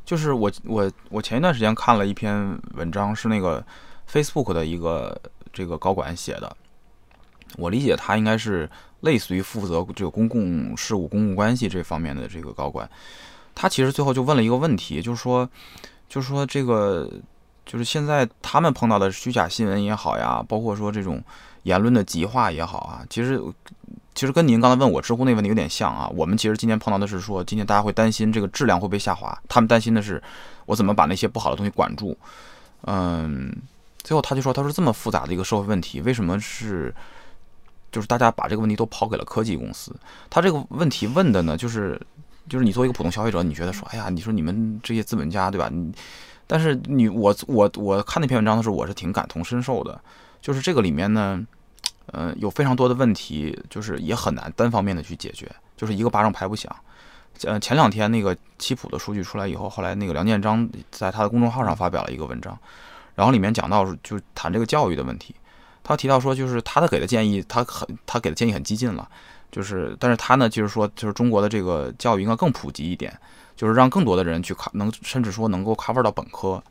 [0.04, 3.64] 就是我我我前一段时间看了一篇文章，是那个
[4.08, 5.20] Facebook 的一个
[5.52, 6.56] 这个高管写的。
[7.56, 12.88] 我理解他应该是类似于负责这个公共事务、公共关系这方面的这个高管。
[13.52, 15.48] 他其实最后就问了一个问题，就是说，
[16.08, 17.10] 就是说这个
[17.64, 21.20] 就是现在他们碰到的虚假新闻也好呀，包括说这种
[21.64, 23.42] 言论的极化也好啊，其实。
[24.16, 26.10] 其实跟您刚才问我知乎那问题有点像啊。
[26.16, 30.20] 我们其实今天碰到的是说，今天大家会担心这个质量会被下滑，他们担心的是
[30.64, 32.16] 我怎么把那些不好的东西管住。
[32.84, 33.54] 嗯，
[33.98, 36.94] 最后他就说，他说这么复杂的一个社会问题，为什么是
[37.92, 39.94] 就是大家把这个问题都抛给了科技公司？
[40.30, 42.00] 他这个问题问的呢，就是
[42.48, 45.68] 就是你作为一个普通消费者，你觉得说，哎呀，你说你们这些资本家对吧？
[45.70, 45.92] 你
[46.46, 50.00] 但是你我我我看那篇文章的时候，我是挺感同身受的，
[50.40, 51.46] 就是这个里面呢。
[52.12, 56.74] 嗯，有非常多的问题，就是也很难单方面的去解决，就是一个巴掌拍不响。
[57.42, 62.56] 呃，前两天那个七普的数据出来以后，后来那个梁建章在他的公众号上发表了一个文章，
[63.14, 65.34] 然后里面讲到就谈这个教育的问题。
[65.82, 69.06] 他提到说，就是他的给的建议，他很他给的建议很激进了，
[69.50, 73.12] 就是但是他呢，就是说，就是中国的这个教育应该更普及一点，
[73.54, 76.62] 就是让更多的人去考，能甚至说能够 cover 到本科。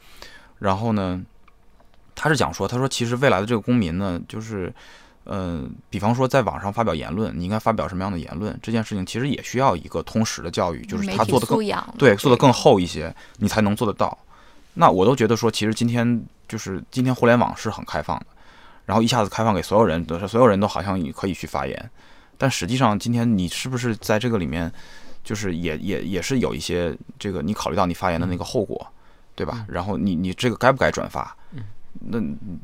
[0.57, 1.21] 然后呢，
[2.15, 4.73] 他是讲说，他说其实未来的这个公民呢，就是。
[5.25, 8.57] 嗯，比方说在网上发表言论，你应该发表什么样的言论？
[8.61, 11.57] 这件事情其实也需要一个通识的教育，就是他做的更
[11.97, 14.17] 对，做的更厚一些，你才能做得到。
[14.75, 18.25] 那我都觉得说，其实今天就是今天互联网是很开放的，
[18.85, 21.89] 然后一下子开放给所有人，都是所有人都好像你可以去发言，
[22.38, 24.71] 但实际上今天你是不是在这个里面，
[25.23, 28.85] 就是也也也是有一些这个你考虑到你发言的那个后果，
[29.33, 29.65] 对吧？
[29.67, 31.35] 然后你你这个该不该转发？
[31.99, 32.19] 那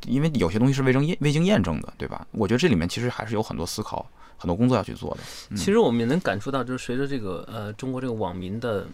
[0.08, 2.28] 因为有些东西是未经验未经验证的，对吧？
[2.32, 4.06] 我觉得这里面其实还是有很多思考、
[4.38, 5.56] 很多工作要去做的。
[5.56, 8.86] 其实我们也能感受到，就是随着这个呃中国这个网民的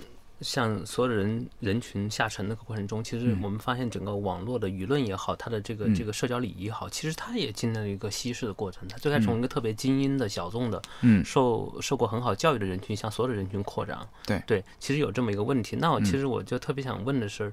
[0.41, 8.87] 向所有的人人群下沉的过程中，其实我们发现整个网络的舆论也好，它的这个这个社交礼仪也好，其实它也经历了一个稀释的过程。
[8.87, 14.07] 它最开始从一个特别精英的小众的，嗯，受受过很好教育的人群向所有的人群扩张。
[14.25, 15.75] 对对，其实有这么一个问题。
[15.75, 17.51] 那我其实我就特别想问的是。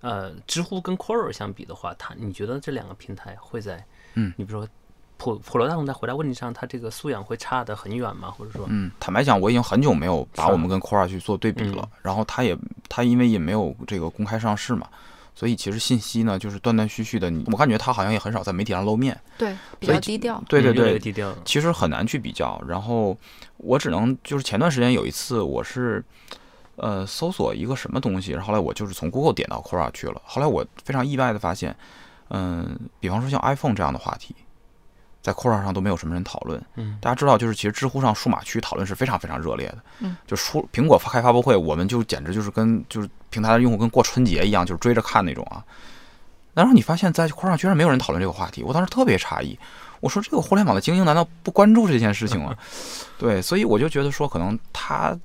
[0.00, 3.84] 呃，知乎跟 Quora 相比的话，它你觉得这两个平台会在，
[4.14, 4.68] 嗯，你比如说
[5.18, 8.30] 普普罗大众在回答问题上，它这个素养会差得很远吗？
[8.30, 11.86] 或者说，嗯，坦白讲，我已经很久没有把我们跟 Quora 去做对比了。
[12.02, 12.56] 然后它也
[12.88, 14.88] 它因为也没有这个公开上市嘛，
[15.34, 19.18] 所以其实信息呢就是断断续续的，你我感觉他好像也很少在媒体上露面。
[19.36, 20.42] 对，比较低调。
[20.48, 21.34] 对对对，低调。
[21.44, 22.58] 其实很难去比较。
[22.66, 23.14] 然后
[23.58, 26.02] 我只能就是前段时间有一次，我是
[26.80, 30.20] 呃搜索一个什么东西，然后后来我就是从 Google 点到 Quora 去了。
[30.24, 31.74] 后来我非常意外的发现，
[32.28, 34.34] 嗯、比方说像 iPhone 这样的话题，
[35.22, 36.60] 在 Quora 上都没有什么人讨论。
[36.76, 39.78] 嗯，大家知道，就是其实知乎上数码区讨论是非常非常热烈的。
[40.00, 45.62] 嗯，就出苹果开发布会，我们就简直就是跟就是平台的用户跟过春节一样，就是追着看那种啊。
[46.54, 49.58] 然后你发现，在 Quora 上居然没有人讨论这个话题，我当时特别诧异。
[50.00, 52.56] 我说这个互联网的精英难道不关注这件事情吗？
[53.18, 55.16] 对，所以我就觉得说，可能他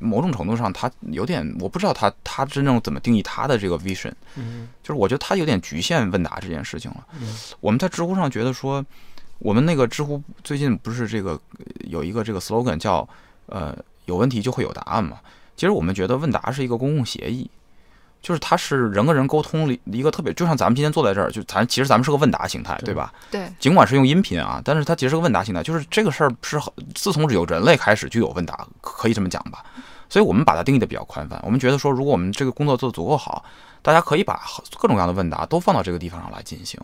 [0.00, 7.06] 某种程度上他有点，我不知道他他真正怎么定义他的这个 vision，嗯就是我觉得他有点局限问答这件事情了。
[7.20, 8.84] 嗯我们在知乎上觉得说，
[9.38, 13.06] 我们那个知乎最近不是这个呃有一个这个 slogan 叫
[13.46, 15.20] 呃有问题就会有答案嘛？
[15.56, 17.50] 其实我们觉得问答是一个公共协议。
[18.22, 23.12] 就是它是人跟人沟通里一个特别，就像咱们今天坐在这儿，就咱其实咱们是个问答形态，对吧？
[23.30, 29.64] 对，尽管是用音频啊，但是它其实是个问答形态，就是这个事儿是很自从有人类开始就有问答，可以这么讲吧。
[30.08, 33.44] 所以我们把它定义的比较宽泛，我们觉得说，如果我们这个工作做得足够好，
[33.80, 34.40] 大家可以把
[34.78, 36.78] 各种各样的问答都放到这个地方上来进行。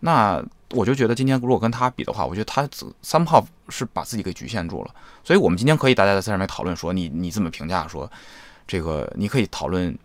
[0.00, 2.68] 那我就觉得今天如果跟他比的话，我觉得他
[3.02, 4.94] 三炮是把自己给局限住了。
[5.24, 8.08] 所以我们今天可以大家在上面讨论说，你你怎么评价说
[8.66, 9.10] 这个？
[9.16, 9.96] 你可以讨论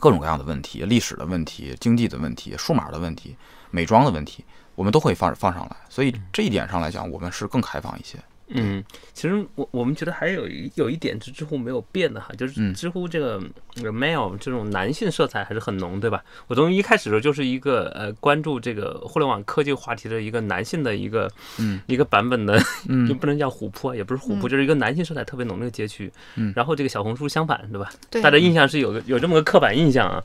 [0.00, 3.36] 各种各样的问题，历史的问题、经济的问题、数码的问题、
[3.70, 5.76] 美妆的问题，我们都会放放上来。
[5.88, 8.18] 所以这一点上来讲，我们是更开放一些。
[8.52, 8.82] 嗯，
[9.12, 13.40] 其实我我们觉得还有一有一点是知乎没有变的哈，就是嗯知乎这个
[13.74, 16.22] 这个 male 这种男性色彩还是很浓，对吧？
[16.48, 26.10] 我从一开始的时候就是一个呃关注这个互联网科技话题的一个男性的一个嗯一个版本的，嗯 就不能叫琥珀，也不是虎扑，嗯就是一个男性色彩特别浓的一个街区。
[26.36, 27.90] 嗯然后这个小红书相反，对吧？
[28.10, 30.22] 对，大家印象是有个有这么个刻板印象啊。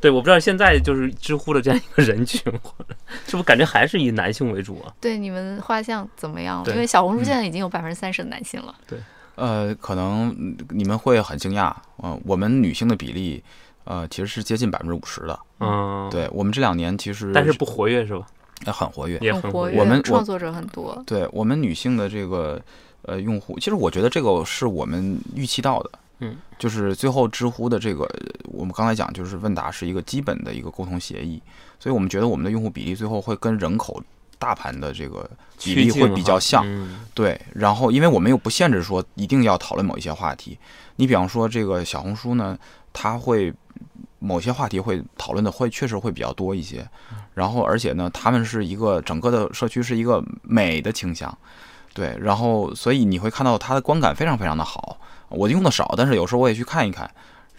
[0.00, 2.40] 对，我不知道现在就是知乎的这样一个人群，
[3.26, 4.92] 是不是感觉还是以男性为主啊？
[5.00, 6.62] 对你们画像怎么样？
[6.64, 8.74] 了因为小红书现在已经有百分之三十的男性了。
[8.86, 8.98] 对
[9.36, 13.42] 呃，可能嗯你们会很惊讶，嗯、我们女性的比例，
[13.84, 15.38] 呃，其实是接近百分之五十的。
[15.60, 18.26] 嗯，，对我们这两年其实但是不活跃是吧？
[18.64, 19.18] 呃很活跃。
[19.20, 19.78] 也很活跃。
[19.78, 21.02] 我们创作者很多。
[21.06, 22.60] 对我们女性的这个
[23.02, 25.90] 呃用户，其实我觉得这个是我们预期到的。
[26.20, 28.08] 嗯，就是最后知乎的这个，
[28.44, 31.42] 我们刚才讲，就是问答是一个基本的一个沟通协议，
[31.78, 34.02] 所以我们觉得我们的用户比例最后会跟人口
[34.38, 36.64] 大盘的这个比例会比较像。
[36.66, 37.06] 嗯。
[37.14, 40.58] 对，然后因为我们又不限制说一定要讨论某一些话题，
[40.96, 42.58] 你比方说这个小红书呢，
[42.92, 43.52] 它会
[44.18, 46.88] 某些话题会讨论的会确实会比较多一些，
[47.34, 51.36] 然后而且呢，他们是一个整个的社区是一个美的倾向，
[51.92, 54.98] 对，然后所以你会看到它的观感非常非常的好，
[55.28, 57.10] 我用的少，但是有时候我也去看一看，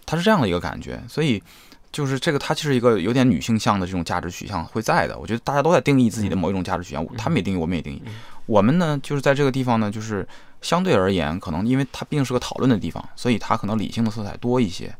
[0.05, 1.41] 它是这样的一个感觉，所以。
[1.89, 5.17] 就是这个，它就是一个有点女性向的这种价值取向会在的。
[5.17, 8.01] 我觉得大家都在定义自己的某一种价值取向，他们也定义，我们也定义。
[8.45, 10.27] 我们呢，就是在这个地方呢，就是
[10.61, 14.93] 相对而言，可能因为它毕竟是个讨论的地方，所以它可能理性的色彩多一些。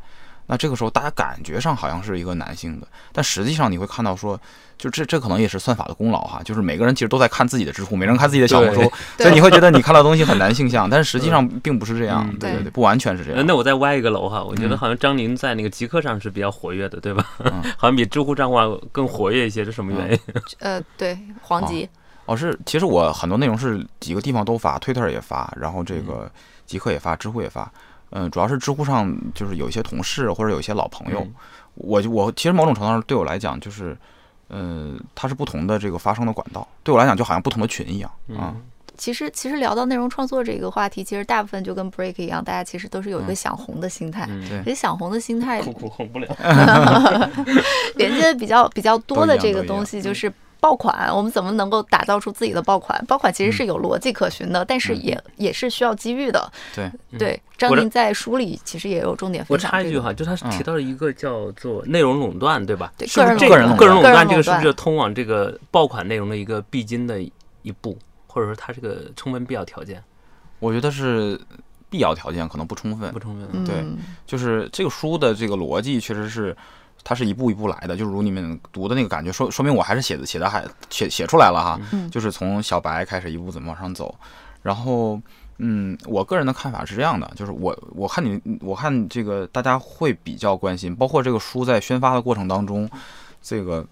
[0.47, 4.39] 那这个时候，大家感觉上好像是一个男性的，但实际上你会看到说，
[4.77, 13.45] 就这这可能也是算法的功劳哈，就是每个人其实都在看自己的知乎，每个人看自己的小红书，所以你会觉得你看到的东西很男性向，但是实际上并不是这样，嗯对对对对，不完全是这呃样。
[13.45, 17.25] 那我再歪一个楼哈，我觉得嗯好像张宁在那个极客上是比较活跃的，对吧？
[17.39, 20.19] 嗯 好像比知乎账号更活跃一些，是什么原因？
[20.59, 21.89] 呃，对，黄吉，
[22.25, 26.31] 哦，是，其实我很多内容是几个地方都发，推特也发，然后这个
[26.65, 27.69] 极客也发，知乎也发。
[28.11, 31.33] 嗯，主要是知乎上就是有一些同事或者有一些老朋友，嗯
[31.75, 33.95] 我就我其实某种程度上对我来讲就是，
[34.49, 38.53] 嗯，它是不同的这个发声的管道，对我来讲就好像不同的群一样啊。
[38.55, 38.61] 嗯
[38.97, 44.27] 其实其实聊到内容创作这个话题，其实大部分就跟 Break 一样，大家其实都是有一个嗯想红的心态。
[44.63, 46.27] 其实想红的心态 哭哭红不了。
[47.93, 53.03] 连接的比较比较多的这个东西就是爆款，我们怎么能够打造出自己的爆款？
[53.05, 56.51] 爆款其实是有逻辑可循的，但是嗯也也是需要机遇的。
[56.75, 59.83] 对，对，张我这琳在书里其实也有重点我分享这个。
[59.83, 62.91] 插一句哈，就他嗯提到了一个叫做内容垄断，对吧？
[63.15, 70.03] 个人垄断个人垄断这个是不是通往这个爆款内容的一个必经的一步，或者说它是个充分必要条件？
[70.59, 71.39] 我觉得是
[71.89, 73.19] 必要条件，可能不充分不。
[73.19, 73.47] 充分。
[73.53, 73.85] 嗯，对
[74.25, 76.55] 就是这个书的这个逻辑确实是，
[77.03, 84.15] 它是一步一步来的，就是如你们读的那个感觉，说说明我还是写的写的还写写出来了哈，嗯就是从小白开始一步怎么往上走，
[84.61, 85.21] 然后。
[85.59, 92.87] 嗯，我个人的看法是这样的，就是我我看你，我看这个大家会比较关心，包括这个书在宣发的过程当中，
[93.41, 93.83] 这个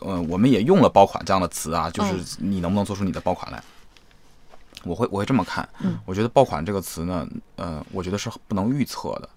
[0.00, 3.62] 呃，我们也用了“爆款”这样的词啊，就是你能不能做出你的爆款来？
[4.82, 9.28] 我会我会这么看，嗯我觉得“爆款”这个词呢，呃，我觉得是不能预测的，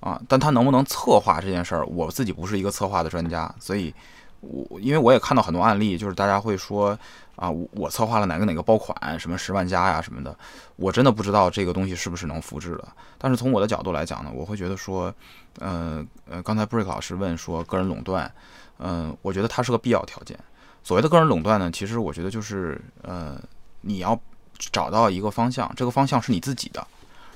[0.00, 3.92] 啊，但他能不能策划这件事儿，我自己不是一个策划的专家，所以
[4.40, 6.96] 我因为我也看到很多案例，就是大家会说
[7.36, 10.36] 啊，我我策划了哪个哪个爆款，什么十万加呀什么的，
[10.76, 12.88] 我真的不知道这个东西是不是能复制的。
[13.18, 15.12] 但是从我的角度来讲呢，我会觉得说，
[15.58, 18.32] 呃呃，刚才 Break 老师问说个人垄断，
[18.78, 20.38] 嗯、我觉得它是个必要条件。
[20.84, 23.36] 所谓的个人垄断呢，其实我觉得就是呃，
[23.80, 24.18] 你要
[24.56, 26.86] 找到一个方向，这个方向是你自己的。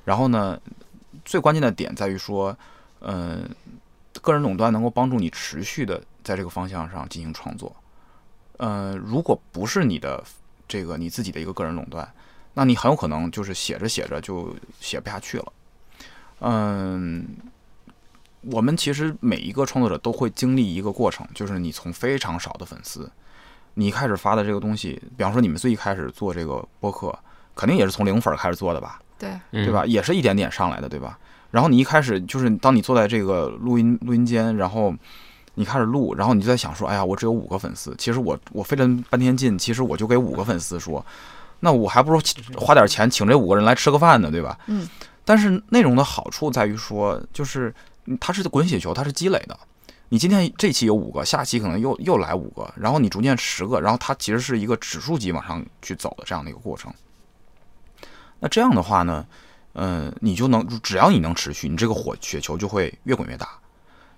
[0.04, 0.58] 然后呢，
[1.24, 2.56] 最关键的点在于说，
[3.00, 3.40] 呃，
[4.20, 7.74] 个人垄断能够帮助你持续的在这个方向上进行创作。
[8.58, 10.22] 呃，如果不是你的
[10.68, 12.08] 这个你自己的一个个人垄断，
[12.54, 15.52] 那你很有可能就是写着写着就写不下去了。
[16.40, 17.26] 嗯，
[18.42, 23.10] 我们其实每一个创作者都会经历一个过程，就是你从非常少的粉丝，
[23.74, 27.16] 你开始发的这个东西，比方说你们最一开始做这个播客，
[27.54, 29.00] 肯定也是从零粉开始做的吧？
[29.22, 29.86] 对，嗯对吧？？
[29.86, 31.16] 也是一点点上来的，对吧？
[31.52, 34.92] 然后你一开始就是当你坐在这个录音录音间，然后
[35.54, 41.04] 你开始录，然后你就在想说，哎呀，我只有五个粉丝，其实我我费了半天劲，其实我就给五个粉丝说，
[41.60, 42.20] 那我还不如
[42.58, 44.58] 花点钱请这五个人来吃个饭呢，对吧？
[44.66, 44.88] 嗯。
[45.24, 47.72] 但是内容的好处在于说，就是
[48.06, 49.56] 嗯它是滚雪球，它是积累的。
[50.08, 56.92] 你今天这期有五个，下期可能又又来五个，然后你逐渐十个，然后它其实是一个指数级往上去走的这样的一个过程。
[58.42, 59.24] 那这样的话呢，
[59.74, 63.48] 嗯，你就能只要你能持续，你这个火雪球就会越滚越大。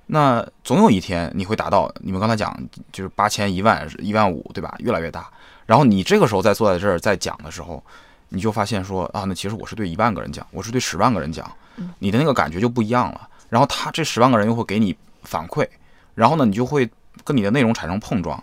[0.06, 2.58] 那总有一天你会达到你们刚才讲
[2.90, 4.74] 就是八千、一万、一万五，对吧？
[4.78, 5.30] 越来越大。
[5.66, 7.82] 然后你这个时候再坐在这儿再讲的时候，
[8.30, 11.50] 你就发现说啊，那其实我是对一万个人讲，我是对十万个人讲，
[11.98, 13.28] 你的那个感觉就不一样了。
[13.50, 15.68] 然后他这十万个人又会给你反馈，
[16.14, 16.88] 然后呢，你就会
[17.24, 18.42] 跟你的内容产生碰撞。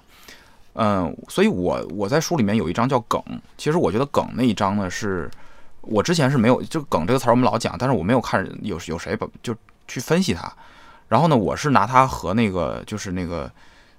[0.74, 3.20] 嗯，所以我我在书里面有一章叫梗，
[3.58, 5.28] 其实我觉得梗那一章呢是。
[5.82, 9.56] 我之前是没有就“梗”这个词儿，我们老讲，但是我没有看有有谁把就
[9.88, 10.52] 去分析它。
[11.08, 13.52] 然后呢，我是拿它和那个就是那个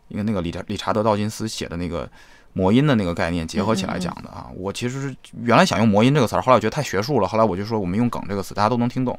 [0.09, 2.09] 因为那个理查理查德道金斯写的那个
[2.53, 4.49] 魔音的那个概念结合起来讲的啊。
[4.57, 9.19] 我其实是原来想用魔音这个词儿，后来我觉得太学术了，后来我就说我们用“梗”这个词，大家都能听懂。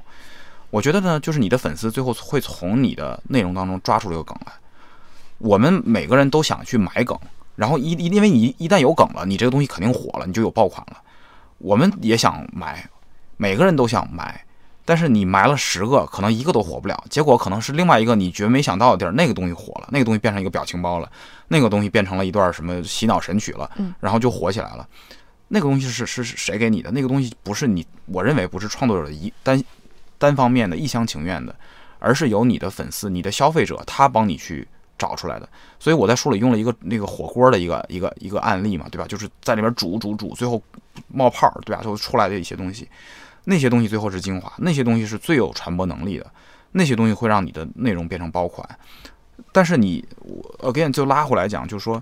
[0.70, 4.54] 我觉得呢，就是你的粉丝最后会从你的内容当中抓出这个梗来。
[5.38, 7.16] 我们每个人都想去买梗，
[7.56, 10.98] 然后一因为你一旦有梗了，你这个东西肯定火了，你就有爆款了。
[11.64, 12.86] 我们也想买，
[13.38, 14.44] 每个人都想买，
[14.84, 17.04] 但是你埋了十个，可能一个都火不了。
[17.10, 21.10] 结果可能是另外一个你绝没想到的地儿，那个东西火了，那个东西变成一个表情包了，
[21.48, 24.86] 那个东西变成了一段什么洗脑神曲了，然后就火起来了。
[25.48, 26.92] 那个东西是是是谁给你的？
[26.92, 29.64] 那个东西不是你，我认为不是创作者的一单
[30.18, 31.56] 单方面的一厢情愿的，
[32.00, 34.68] 而是由你的粉丝、你的消费者他帮你去
[34.98, 35.48] 找出来的。
[35.80, 39.06] 所以我在书里用了一个那个火锅的一个一个一个案例嘛，对吧？
[39.08, 40.62] 就是在里边煮煮煮，最后
[41.08, 41.82] 冒泡儿，对吧？
[41.82, 42.88] 最后出来的一些东西，
[43.46, 46.32] 那些东西最后是精华，那些东西是最有传播能力的，
[46.72, 48.68] 那些东西会让你的内容变成爆款。
[49.52, 52.02] 但是你我 again 就拉回来讲，就是说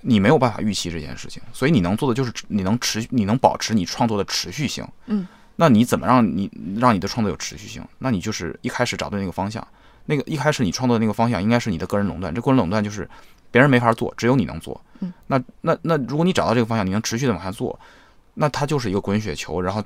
[0.00, 4.86] 你没有办法预期这件事情，所以你能做的就是你能持续，你能保持你创作的持续性。
[5.06, 7.86] 嗯，那你怎么让你让你的创作有持续性？
[7.98, 9.66] 那你就是一开始找对那个方向，
[10.06, 13.08] 那个一开始你创作的那个方向应该是你的个人垄断，这个人垄断就是
[13.50, 14.80] 别人没法做，只有你能做。
[15.00, 17.78] 嗯，那那那如果你找到这个方向，你能持续的往下做，
[18.34, 19.82] 那它就是一个滚雪球，然后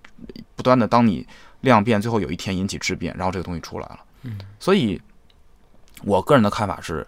[0.56, 1.26] 不断的当你
[1.60, 3.98] 量变，最后有一天引起质变，然后这个东西出来了。
[4.22, 5.00] 嗯，所以
[6.02, 7.06] 我个人的看法是，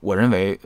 [0.00, 0.58] 我认为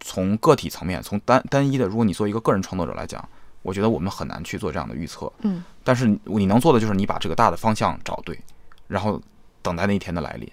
[0.00, 3.26] 从个体层面，从单单一的，如果你作为一个个人创作者来讲，
[3.62, 5.32] 我觉得我们很难去做这样的预测。
[5.40, 8.38] 嗯，但是你你能做的就是你把这个大的方向找对，
[8.86, 9.20] 然后
[9.62, 10.48] 等待那一天的来临。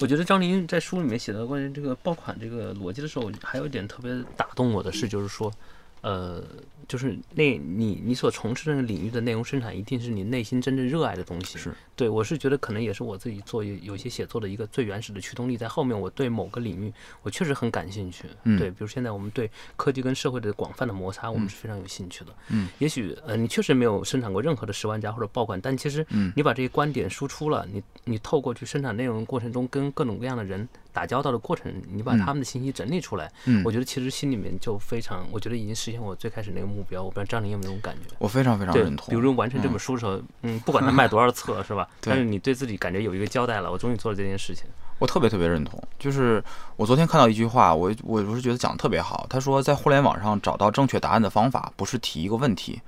[0.00, 5.52] 我觉得张琳在书里面写的关于这个爆款这个逻辑的时候，还有一点特别打动我的是，就是说，
[6.00, 6.42] 呃，
[6.88, 11.58] 就是那你你所从事的领域的内容生产，一定是你内心真正热爱的东西。
[11.58, 18.26] 是对我是觉得可能也是我自己做有有一些写作的一个最原始的驱动力，在后面我对某个领域我确实很感兴趣。
[18.44, 22.32] 嗯对，比如现在我们对科技跟社会的广泛的摩擦，我们是非常有兴趣的。
[22.48, 37.02] 嗯，也许呃你确实没有生产过任何的十万加或者爆款，但其实嗯你把这些观点输出了，你你透过去生产内容过程中跟各种各样的人打交道的过程，你把嗯他们的信息整理出来，嗯我觉得其实心里面就非常，我觉得已经实现我最开始那个目标。
[37.02, 38.14] 我不知道张琳有没有这种感觉？
[38.18, 39.08] 我非常非常对认，同。
[39.08, 41.88] 比如完成这本书的时候，嗯，不管它卖多少册，是吧？
[42.00, 44.64] 对但是你对自己感觉有一个交代了，我终于做了这件事情。
[44.98, 46.42] 我特别特别认同，就是
[46.76, 49.26] 我昨天看到一句话，我我我是觉得讲的特别好。
[49.28, 52.80] 他说，在互联网上找到正确答案的方法，不是提一个问题，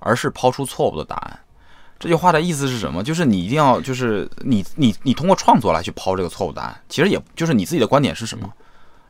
[0.00, 1.40] 而是抛出错误的答案。
[2.00, 3.04] 这句话的意思是什么？
[3.04, 8.52] 就是你一定要，就是你你你通过创作来去抛这个错误答案，其实也就是你自己的观点是什么，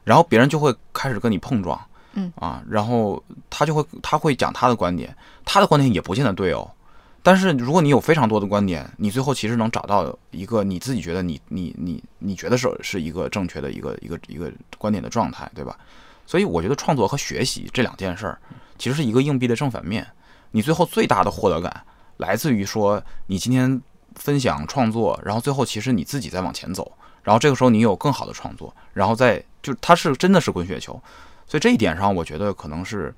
[0.04, 1.80] 然后别人就会开始跟你碰撞，
[2.12, 6.70] 嗯啊，然后他就会他会讲他的观点，他的观点也不见得对哦。
[7.22, 15.76] 但是如果你有非常多的观点，你最后其实能找到一个你自己觉得你你你你觉得是是一个正确的一个一个一个观点的状态，对吧？
[16.26, 18.38] 所以我觉得创作和学习这两件事儿，
[18.78, 20.06] 其实是一个硬币的正反面。
[20.52, 21.84] 你最后最大的获得感
[22.16, 23.80] 来自于说你今天
[24.14, 26.90] 分享创作，然后最后其实你自己在往前走，
[27.22, 30.92] 然后这个时候你有更好的创作，然后再就它是真的是滚雪球。
[31.46, 33.14] 所以这一点上，我觉得可能是。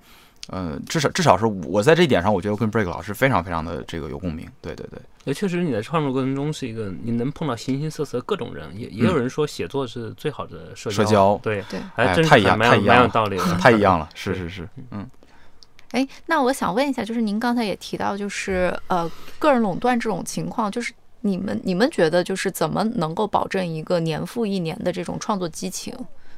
[0.48, 4.48] 呃，至少至少是我在这一点上，我觉得跟 Break 老师非常非常的这个有共鸣。
[4.60, 11.38] 对对对，也确实你在创作过程中是一个你能碰到形形色色各种人，也也有人说写作是最好的社社交。
[11.42, 14.08] 对对，还真太一样，太一样，蛮有道理的， 太一样了。
[14.14, 15.08] 是是是，嗯。
[15.92, 25.94] 哎，那我想问一下，就是您刚才也提到，就是呃，个人垄断这种情况，就是你们你们觉得就是怎么能够保证一个年复一年的这种创作激情？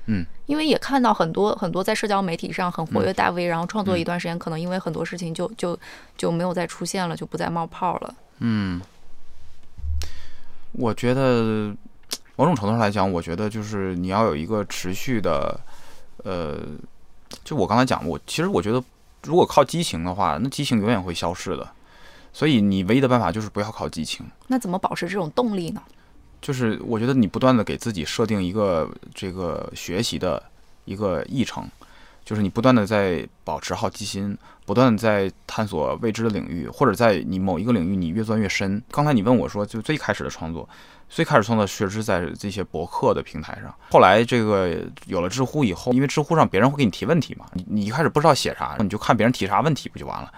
[0.06, 5.78] 嗯，因为也看到很多很多在社交媒体上很活跃大 V，然后创作一段时间，可能因为很多事情就就
[6.16, 8.14] 就没有再出现了，就不再冒泡了。
[8.40, 8.80] 嗯，
[10.72, 11.74] 我觉得
[12.36, 15.58] 某种程度上来讲，我觉得就是你要有一个持续的，
[16.24, 16.58] 呃，
[17.42, 18.82] 就我刚才讲，我其实我觉得，
[19.22, 21.66] 如果靠激情的话，那激情永远会消失的。
[22.32, 24.26] 所以你唯一的办法就是不要靠激情。
[24.48, 25.80] 那怎么保持这种动力呢？
[26.44, 30.42] 就是我觉得你不断的给自己设定一个这个学习的
[30.84, 31.66] 一个议程，
[32.22, 34.36] 就是你不断的在保持好奇心，
[34.66, 38.82] 不断的在探索未知的领域，或者在你某一个领域你越钻越深。
[38.90, 40.68] 刚才你问我说，就最开始的创作，
[41.08, 50.30] 最开始创作确实在这些博客的平台上，后来这个有了知乎以后，因为知乎上别人会给你提问题嘛，你你一开始不知道写啥，你就看别人提啥问题不就完了。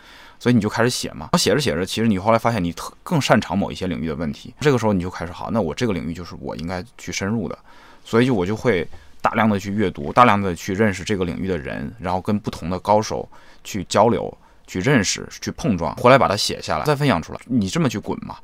[0.46, 7.58] 所以你就开始写嘛，写着写着，其实你后来发现你特更擅长某一些领域的问题，这个时候你就开始好，那我这个领域就是我应该去深入的，
[8.04, 8.86] 所以就我就会
[9.20, 13.28] 大量的去阅读，大量的去认识这个领域的人，然后跟不同的高手
[13.64, 14.32] 去交流、
[14.68, 18.36] 去认识、去碰撞，回来把它写下来，再分享出来，你这么去滚嘛。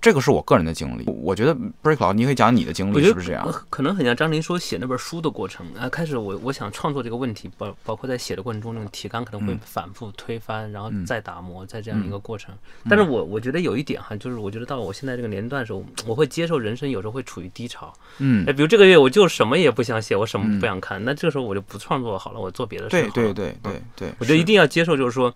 [0.00, 3.52] 这个是我个人的经历，我觉得 Break 老，你可以讲你的经历是不是这样？
[3.70, 5.88] 可能很像张琳说写那本书的过程啊。
[5.88, 12.54] 开始我我想创作这个问题，包包括在写的过程中，那种提纲可能会反复推翻，然后再打磨，在这样一个过程。
[12.88, 17.92] 但是我我觉得有一点哈，就是我觉得到了我现在这个年龄段的时候，我会接受人生有时候会处于低潮。
[18.18, 22.90] 嗯，哎，比如这个月我就什么也不想写，我什么不想看，那这个时候我就不创作好了，我做别的事。
[22.90, 25.34] 对对对对对，我觉得一定要接受，就是说。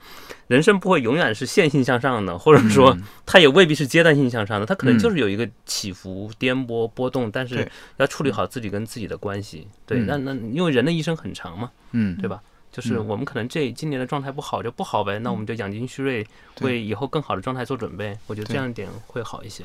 [0.50, 9.68] 人生不会永远是线性向上的，或者说它也未必是阶段性向上的，它可能就是有一个起伏、颠簸、波动，但是要处理好自己跟自己的关系。
[9.86, 12.42] 对，那那因为人的一生很长嘛，嗯，对吧？
[12.72, 16.26] 就是我们可能这今年的状态不好就不好呗，那我们就养精蓄锐，
[16.60, 18.16] 为以后更好的状态做准备。
[18.26, 19.64] 我觉得这样一点会好一些。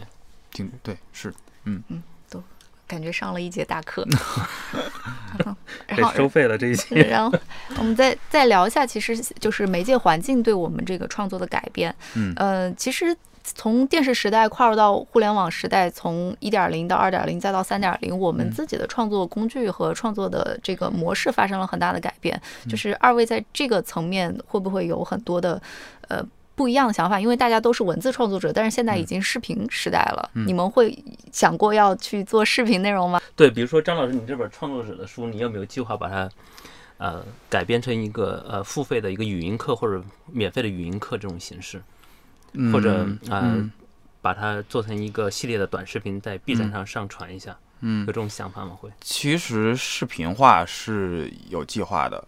[0.51, 1.33] 挺对，是，
[1.65, 2.03] 嗯嗯。
[2.29, 2.43] 都
[2.87, 4.07] 感觉上了一节大课，
[5.87, 6.95] 然后收费了这一节。
[7.09, 7.37] 然后
[7.77, 11.93] 我们再再聊一下，其实就是媒介环境对我们这个创作的改变。
[12.15, 13.15] 嗯，呃，其实
[13.53, 22.41] 从电视时代跨入到互联网时代，从一点零到二点零再到三点零，我们自己的创作工具和创作的这个模式发生了很大的改变。
[22.67, 25.61] 就是二位在这个层面会不会有很多的
[26.07, 26.25] 呃？
[26.57, 30.29] 不一样的想法，因为大家都是文字创作者，但是现在已经视频时代了。
[30.47, 30.97] 你们会
[31.29, 33.19] 想过要去做视频内容吗？
[33.35, 36.29] 对，比如说张老师，你这本创作者的书，你有没有计划把它
[36.95, 41.81] 呃改编成一个呃付费的一个语音课或者免费的语音课这种形式，
[42.71, 43.69] 或者呃
[44.21, 47.57] 把它做成一个系列的短视频，在 B 站上上传一下？
[47.81, 48.71] 嗯，有这种想法吗？
[48.79, 48.89] 会？
[49.01, 52.27] 其实视频化是有计划的。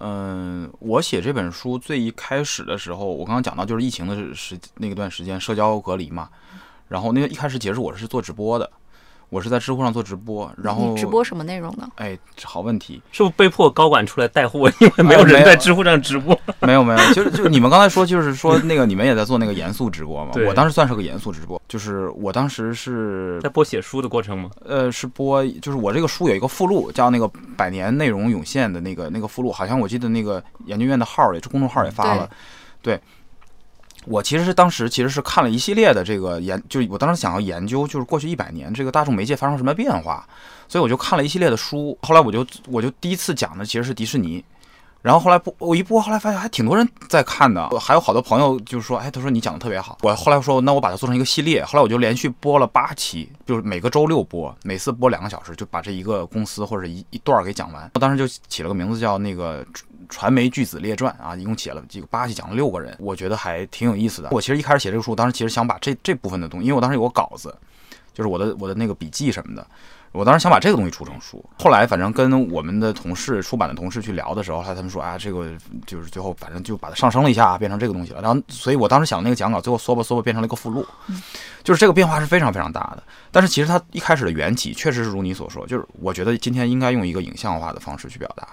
[0.00, 6.28] 嗯，我写这本书最一开始的时候，我刚刚讲到就是疫情的时那段时间，社交隔离嘛，
[6.88, 8.70] 然后那个一开始结束我是做直播的。
[9.34, 11.88] 我是在知乎上做直播，然后直播什么内容呢？
[11.96, 14.70] 哎，好问题，是不是被迫高管出来带货？
[14.78, 16.38] 因为没有人在知乎上直播。
[16.60, 20.30] 没有没有，就是就你们刚才说，就是说那个你们也在做那个严肃直播嘛？
[20.46, 24.50] 我当时算是个严肃直播，就是我当时是在播写书的过程吗？
[24.64, 32.30] 呃，是播，就是我这个书有一个附录，叫那个百年内容涌现的那个那个附录，好像我记得那个研究院的号也，是公众号也发了，
[32.80, 33.00] 对。
[34.06, 40.26] 我其实是当时其实是看了一系列的这个研，就是我当时想要研究，就是过去一百年这个大众媒介发生什么变化，
[40.68, 41.96] 所以我就看了一系列的书。
[42.02, 44.44] 后来我就我就第一次讲的其实是迪士尼，
[45.02, 49.98] 然后后来播我一播，后来发现还挺多人在看的，还有好多朋友就是说，哎，他说你讲的特别好。
[50.02, 51.64] 我后来说，那我把它做成一个系列。
[51.64, 57.90] 后来我就连续播了八期，就是每个周六播，每次播两个小时，就把这一个公司或者一一段给讲完。
[57.94, 59.64] 我当时就起了个名字叫那个。
[60.14, 64.28] 传媒巨子列传啊，一共写了几个八集，讲了六个人，我觉得还挺有意思的。
[64.30, 67.52] 我其实一开始写这个书，当时其实想把这这部分的东西，因为我当时有个稿子，
[68.12, 69.66] 就是我的我的那个笔记什么的。
[70.12, 75.50] 我当时想把这个东西出成书，后来反正跟我们的同事、出版的同事去聊的时候，他他们说啊，这个
[75.88, 78.22] 就是最后反正就把它上升了一下，变成这个东西了。
[78.22, 80.86] 然后，所以我当时想那个讲稿，最后缩吧缩吧变成了一个附录，
[81.64, 83.02] 就是这个变化是非常非常大的。
[83.32, 88.46] 但是其实它一开始的缘起确实是如你所说，就是我觉得今天应该用一个影像化的方式去表达，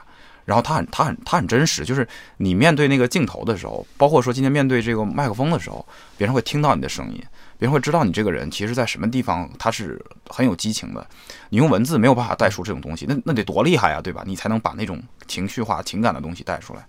[0.46, 5.86] 然后他很他很他很真实，就是你面对那个镜头的时候，包括说今天面对这个麦克风的时候，
[6.18, 7.24] 别人会听到你的声音。
[7.58, 11.08] 别人会知道你这个人其实，在什么地方他是很有激情的。
[11.50, 14.24] 你用文字没有办法带出这种东西，那那得多厉害呀，对吧？
[14.26, 16.84] 你才能把那种情绪化、情感的东西带出来。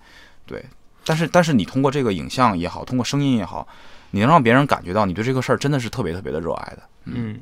[0.47, 0.65] 对，
[1.05, 3.69] 但是但是你通过这个影像也好，通过声音也好，
[4.13, 6.83] 你能让别人感觉到你对这个事儿真的是特别特别的热爱的。
[7.05, 7.39] 嗯。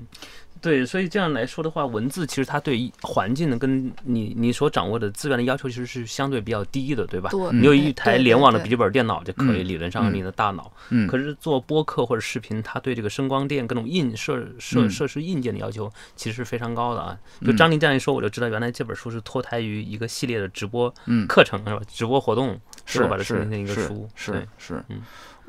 [0.61, 7.31] 对，所以这样来说的话，文字其实它对环境的跟你你所掌握的资源的要求其实是相对比较低的，对吧？
[7.53, 10.71] 你有一台联网的笔记本电脑就可以，理论上你的大脑。
[10.91, 11.07] 嗯。
[11.07, 17.19] 可是做播客或者视频，它对这个声光电各种硬设设设施硬件的要求其实是非常高的啊。
[17.45, 20.93] 就张宁这样一说，我就知道原来这本书是脱胎于一个系列的直播
[21.27, 21.81] 课程是吧？
[21.89, 24.85] 直播活动，是把它成成一个书，是是。
[24.89, 25.01] 嗯。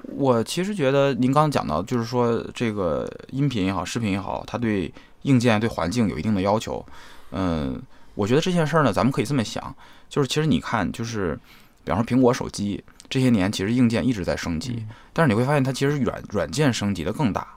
[0.03, 4.91] 我其实觉得您刚刚讲到，就是说这个音频也好，视频也好，它对
[5.23, 6.85] 硬件、对环境有一定的要求。
[7.31, 7.81] 嗯，
[8.15, 9.73] 我觉得这件事儿呢，咱们可以这么想，
[10.09, 11.39] 就是其实你看，就是
[11.83, 17.47] 比方说苹果手机这些年，其实硬件一直在升级，但是你会发现它其实软软件升级的更大。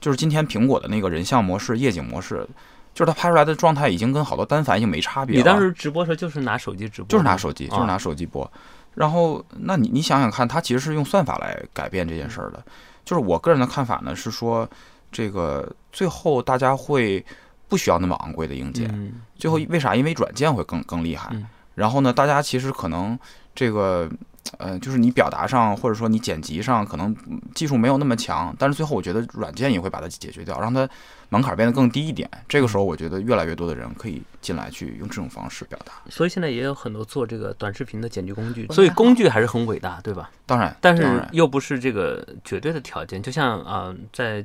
[0.00, 2.48] 就是今天苹果的那个人像模式、夜景模式，
[2.94, 5.38] 就是它拍出来的状态已经跟好多单反已经没差别了。
[5.38, 8.50] 你当时直播时候就是拿手机直播，就是拿手机，就是拿手机播。
[8.94, 12.62] 然后，那你你想想看，它其实是用算法来改变这件事儿的。
[13.04, 14.68] 就是我个人的看法呢，是说
[15.10, 17.24] 这个最后大家会
[17.68, 19.12] 不需要那么昂贵的硬件。
[19.36, 19.94] 最后为啥？
[19.94, 21.34] 因为软件会更更厉害。
[21.74, 23.18] 然后呢，大家其实可能
[23.54, 24.10] 这个。
[24.58, 27.16] 呃，就是你表达上，或者说你剪辑上，可能
[27.54, 30.88] 技术没有那么强，但是最后我觉得软件也会把它解决掉，让它
[31.28, 32.28] 门槛变得更低一点。
[32.48, 35.92] 这个时候，我觉得越来越多的人可以进来去用这种方式表达。
[36.10, 40.30] 所以现在也有很多做这个短视频的剪辑工具，所以工具还是很伟大，对吧？
[40.46, 43.22] 当然，但是又不是这个绝对的条件。
[43.22, 44.44] 就像啊，在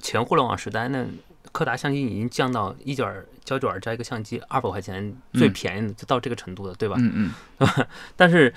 [0.00, 1.04] 前互联网时代，那
[1.52, 3.06] 柯达相机已经降到一卷
[3.44, 6.96] 胶卷加一个相机二百块钱最便宜的，就到这个程度了，对吧？
[6.98, 7.86] 嗯嗯。
[8.16, 8.52] 但是。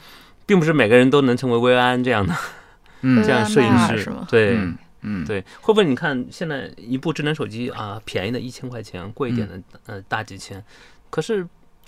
[0.45, 2.35] 并不是每个人都能成为薇安这样的，
[3.01, 4.57] 嗯，这样摄影师，对，
[5.01, 10.63] 嗯，对，会不会你看现在一部智能手机啊，便宜的一千块钱，贵一点的呃大几千，
[11.09, 11.47] 可是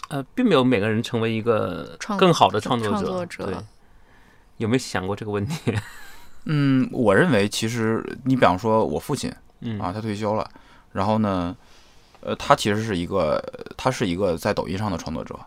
[0.10, 3.56] 呃，并没有每个人成为一个更好的创作者，对，
[4.58, 5.74] 有没有想过这个问题？
[6.46, 9.30] 嗯，我认为其实你比方说我父亲，
[9.80, 10.50] 啊，他退休了，
[10.94, 11.56] 然后呢，
[12.22, 13.44] 呃，他其实是一个，
[13.76, 15.38] 他是一个在抖音上的创作者。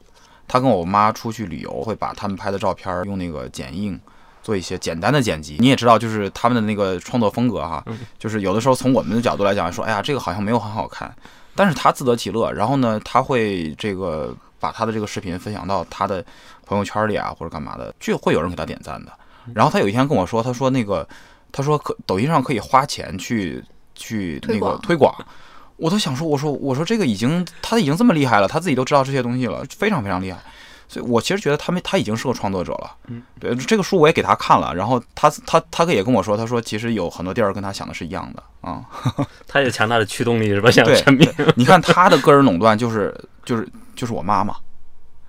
[0.50, 3.96] 他跟我妈出去旅游，会把他们拍的照片用那个剪映
[4.42, 5.56] 做一些简单的剪辑。
[5.60, 7.84] 你也知道，就是他们的那个创作风格哈，
[8.18, 11.14] 就是有的时候从我们的角度来讲，说哎呀，这个好像没有很好看，
[11.54, 12.50] 但是他自得其乐。
[12.50, 16.24] 然后呢，他会这个把他的这个视频分享到他的
[16.66, 19.12] 朋友圈里啊，或者干嘛的，就会有人给他点赞的。
[19.54, 21.08] 然后他有一天跟我说，他说那个，
[21.52, 25.14] 他说可抖音上可以花钱去去那个推广。
[25.80, 30.38] 我都想说，我说我说这个已经他已经这么厉害了，他自己都知道这些东西了，非常非常厉害。
[30.88, 32.90] 所以我其实觉得他们他已经是个创作者了。
[33.06, 38.82] 嗯，对，这个书我也给他看了，然后他他他也跟我说，他说其实有很多地儿跟他想的是一样的啊。
[39.46, 40.70] 他有强大的驱动力是吧？
[40.70, 41.32] 想成名。
[41.54, 43.14] 你看他的个人垄断就是
[43.44, 44.54] 就是就是我妈妈。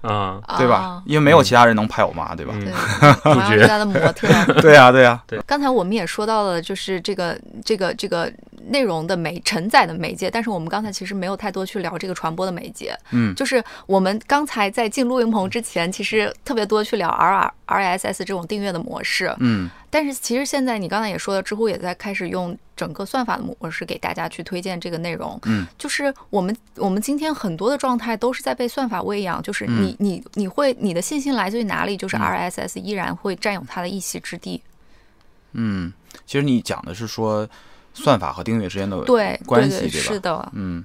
[0.02, 1.04] 啊，对吧？
[1.06, 2.56] 因为没有其他人能拍我妈，对吧？
[3.22, 4.28] 主角家的模特。
[4.60, 5.22] 对呀，对呀。
[5.28, 5.40] 对。
[5.46, 8.34] 刚才我们也说到了，就是这个这个这个
[8.68, 12.98] 内容的媒承载的媒介，但是我们刚才其实没有太多去聊这个传播的媒介。
[13.12, 13.34] 嗯。
[13.36, 19.34] 就是我们刚才在进录音棚之前，其实特别多去聊 R R R S S 这种订阅的模式。
[19.40, 19.70] 嗯。
[19.90, 25.38] 但是其实现在你刚才也说了，知乎也在开始用整个算法的模式给大家去推荐这个内容。
[25.44, 31.98] 嗯，就是我们我们今天很多的状态都是在被算法喂养，就是你你你会你的信心来自于哪里？
[31.98, 34.64] 就是 RSS 依然会占有它的一席之地。
[35.52, 35.92] 嗯，
[36.26, 37.46] 其实你讲的是说
[37.94, 40.14] 算法和订阅之间的对关系，对吧？
[40.14, 40.52] 是的。
[40.54, 40.84] 嗯，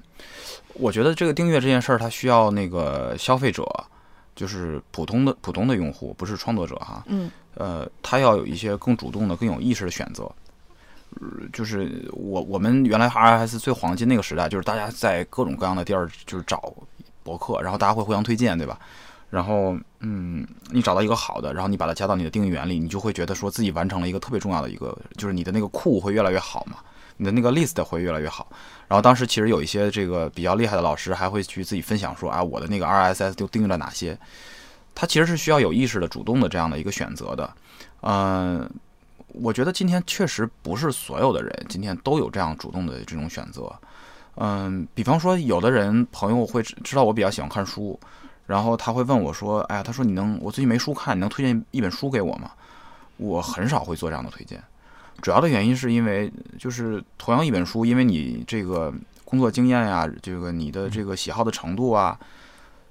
[0.75, 3.65] 我觉得这个订阅这件事儿，它需要那个消费者，
[4.35, 7.03] 就是普通的普通的用户，不是创作者哈。
[7.07, 7.31] 嗯。
[7.55, 10.31] 呃，他要有一些更主动的、更有意识的选择。
[11.53, 16.75] 就是我我们原来 RSS 最黄金那个时代，就是大家在各种各样的地儿就是找
[17.23, 18.79] 博客，然后大家会互相推荐，对吧？
[19.31, 26.77] 然后，嗯，你找到一个好的，然后你把它加到你的订阅源里，你就会觉得说自己完成了一个特别重要的一个，就是你的那个库会越来越好嘛，
[27.17, 28.49] 你的那个 list 会越来越好。
[28.89, 34.19] 然后当时其实有一些这个比较厉害的老师还会去自己分享说，啊，我的那个 RSS 就订阅了哪些。
[34.95, 37.55] 它其实是需要有意识的、主动的这样的一个选择的，
[38.01, 38.67] 嗯，
[39.29, 43.71] 我觉得今天确实不是所有的人今天都有这样主动的这种选择，
[44.37, 48.01] 嗯，比方说有的人朋友会知知道我比较喜欢看书，
[48.47, 52.53] 然后他会问我说：“哎呀，他说你能我最近没书看，你能推荐一本书给我吗？”
[53.19, 54.63] 我很少会做这样的推荐，
[55.23, 58.93] 主要的原因是因为就是同样一本书，因为你这个
[59.25, 62.19] 工作经验呀，这个你的这个喜好的程度啊。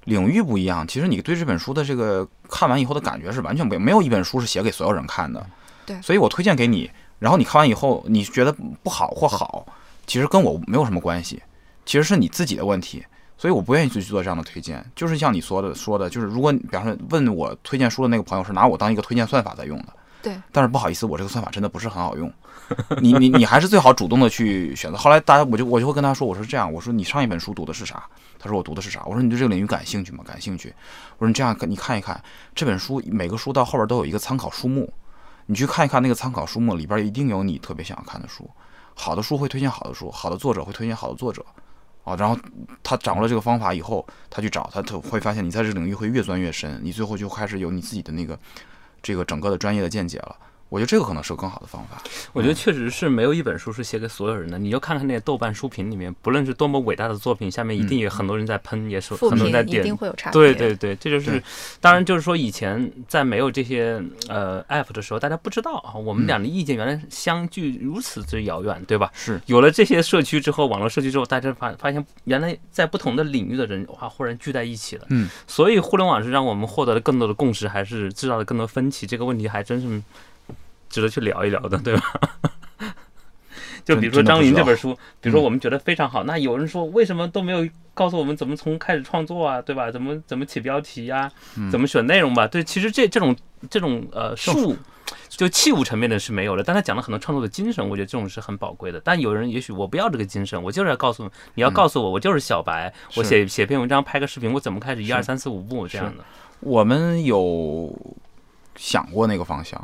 [0.05, 3.83] 领域不一样，其实你对这本书的这个看完以后的感觉是完全不一样。
[3.83, 5.43] 没有一本书是写给所有人看的，
[5.83, 5.99] 对。
[5.99, 9.65] 所以我推荐给你，然后你看完以后你觉得不好或好，
[10.05, 11.41] 其实跟我没有什么关系，
[11.87, 13.03] 其实是你自己的问题。
[13.35, 14.85] 所以我不愿意去做这样的推荐。
[14.95, 19.87] 就是像你说的说的，就是如果比方说问我推荐书的那个朋友是拿我当一个推荐算法在用的，
[20.25, 20.41] 对。
[20.51, 22.31] 但是不好意思，我这个算法真的不是很好用。
[22.99, 24.97] 你你你还是最好主动的去选择。
[24.97, 28.03] 后来大家我就我就会跟他说，我说这样，我说你上一本书读的是啥？
[28.39, 29.03] 他说我读的是啥？
[29.05, 30.23] 我说你对这个领域感兴趣吗？
[30.25, 30.73] 感兴趣。
[31.19, 32.19] 我说你这样你看一看
[32.55, 34.91] 这本书，每个书到后边都有一个参考书目，
[35.45, 38.49] 你去看一看那个参考书目里边一定有你特别想要看的书。
[38.95, 41.45] 好的书会推荐好的书，好的作者会推荐好的作者。
[42.03, 42.37] 啊，然后
[42.83, 48.37] 他掌握了这个方法以后，他去找他，他会发现你在这个领域会越钻越深，你最后就开始有你自己的那个
[49.05, 50.35] 这个整个的专业的见解了。
[50.69, 52.01] 我觉得这个可能是个更好的方法。
[52.33, 54.57] 我觉得确实是没有一本书是写给所有人的。
[54.57, 59.81] 你就看看那些豆瓣书评里面，不论是多么伟大的作品，下面一定有很多人在喷，也是很多人在点。
[59.81, 60.33] 一定会有差别。
[60.33, 61.41] 对对对，这就是。
[61.79, 69.11] 当然，就是说以前在没有这些呃 app 的时候，大家不知道啊，我们俩的意见原来相距如此之遥远，对吧？
[69.13, 69.39] 是。
[69.45, 75.05] 有了这些社区之后，网络社区之后，大家发发现原来在不同的领域的人哇，忽然聚在一起了。
[75.09, 75.29] 嗯。
[75.47, 79.05] 所以互联网是让我们获得了更多的共识，还是制造了更多分歧？
[79.05, 80.01] 这个问题还真是。
[80.95, 82.13] 值得去聊一聊的，对吧？
[83.83, 89.91] 就比如说张云这本书，比如说我们觉得非常好，那有人说为什么都没有告诉我们怎么从开始创作啊，对吧？
[89.91, 91.29] 怎么怎么起标题呀？
[91.69, 92.47] 怎么选内容吧？
[92.47, 93.35] 对，其实这这种
[93.69, 94.77] 这种呃术，
[95.27, 99.01] 就器物层面的是没有的，但他讲了很多创作的精神，我觉得这种是很宝贵的。
[99.03, 106.23] 但有人也许我不要这个精神，我就是要告诉你要告诉我，我就是小白，我写写篇文章，拍个视频，我怎么开始一二三四五步这样的？
[106.61, 107.93] 我们有
[108.75, 109.79] 想过那个方向。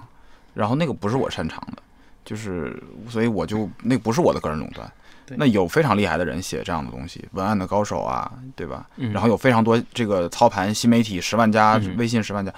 [0.54, 1.82] 然后那个不是我擅长的，
[2.26, 4.92] 就是所以我就那不是我的个人垄断。
[5.38, 8.86] 那有非常厉害的人写这样的东西，文案的高手啊，对吧？
[8.98, 12.54] 然后有非常多这个操盘新媒体十万加微信十万加，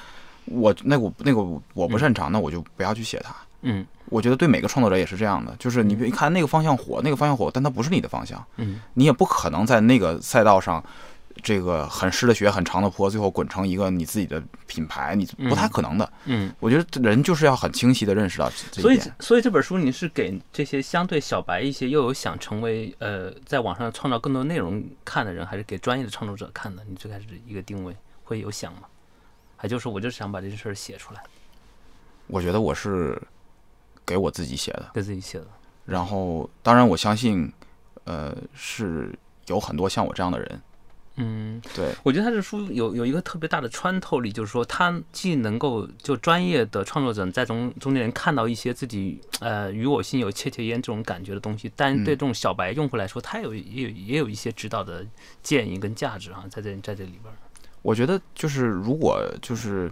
[0.46, 1.42] 我那我那个
[1.76, 3.36] 我不擅长，那我就不要去写它。
[3.62, 8.44] 嗯，我觉得对每个创作者也是这样的，就是你别看那个方向火，那个方向火，但它不是你的方向。
[8.58, 10.84] 嗯，你也不可能在那个赛道上。
[11.42, 16.14] 这个很湿的雪，很长的坡，最后滚成一个你自己的品牌，你不太可能的。
[16.26, 26.84] 嗯，我觉得人就是要很清晰的认识到这所以，所以这本书你是给这些相对小白一些，又有想成为呃，在网上创造更多内容看的人，还是给专业的创作者看的？
[26.88, 28.82] 你最开始一个定位会有想吗？
[29.58, 31.24] 还就是我就是想把这件事儿写出来。
[32.28, 33.22] 我觉得我是
[34.06, 35.48] 给我自己写的，给自己写的。
[35.86, 37.52] 然后，当然我相信，
[38.06, 39.14] 呃，是
[39.48, 40.62] 有很多像我这样的人。
[41.16, 55.06] 嗯，对，我觉得他这书有有一个特别大的穿透力，就是说他既能够就专业的创作者在中中间人看到一些自己呃与我心有切切焉这种感觉的东西，但对这种小白用户来说，他有也有也有一些指导的
[55.44, 57.34] 建议跟价值啊，在这在这里边。
[57.84, 59.92] 我觉得就是如果就是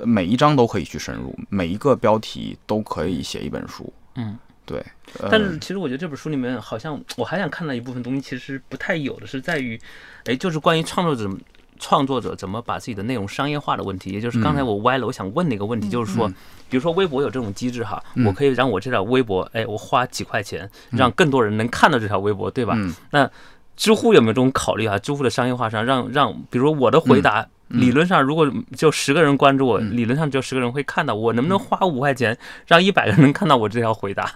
[0.00, 3.92] 每一章都可以去深入，每一个标题都可以写一本书。
[4.16, 4.36] 嗯。
[4.68, 4.84] 对，
[5.30, 9.80] 但是其实我觉得这本书里面好像我还想看到一部分东西，其实不太有的是在于，
[10.26, 11.34] 哎，就是关于创作者
[11.78, 14.10] 创作者怎么把自己的内容商业化的问题。
[14.10, 16.28] 也就是刚才我歪了，我想问的一个问题，就是说，
[16.68, 22.76] 比如说微博有这种机制哈，我可以让我这条微博，哎，我花几块钱，让更多人能看到这条微博，对吧？
[23.10, 23.30] 那
[23.74, 24.98] 知乎有没有这种考虑啊？
[24.98, 34.28] 知乎的商业化上，让让，比如说我的回答，理论上如果就十个人关注我，理论上只有十个人会看到我，能不能花五块钱让一百个人能看到我这条回答？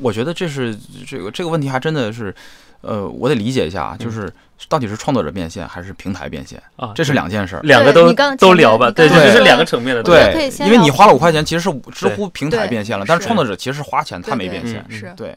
[0.00, 0.76] 我觉得这是
[1.06, 2.34] 这个这个问题还真的是，
[2.80, 4.32] 呃，我得理解一下啊，就是
[4.68, 6.92] 到底是创作者变现还是平台变现啊？
[6.94, 8.90] 这是两件事，两个都都聊吧。
[8.90, 10.02] 对，这是两个层面的。
[10.02, 14.84] 对，因为你花了五块钱，其实是知乎平台变现了，但是创作者其实是花钱，他没变现。
[14.88, 15.36] 是，对。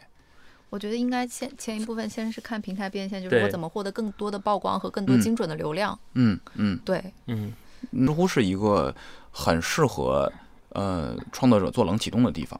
[0.69, 5.99] 我觉得应该先前一部分先是看平台变现，就是我怎么获得更多的曝光和更多精准的流量。
[6.13, 7.51] 嗯嗯，对，嗯，
[7.91, 8.95] 知乎是一个
[9.31, 10.31] 很适合
[10.69, 12.57] 呃创作者做冷启动的地方。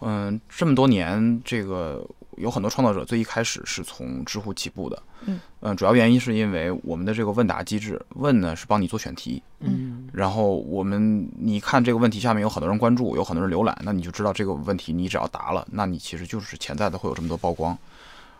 [0.00, 5.02] 嗯，这么多年，这个有很多创作者最一开始是从知乎起步的。
[5.60, 9.42] 嗯，主要原因是因为我们的这个问答机制，问呢是帮你做选题。
[9.58, 17.76] 嗯，然后我们你看这个问题下面有很多人关注，有很多人浏览，那你就知道这个问题你只要答了，那你其实就是潜在的会有这么多曝光。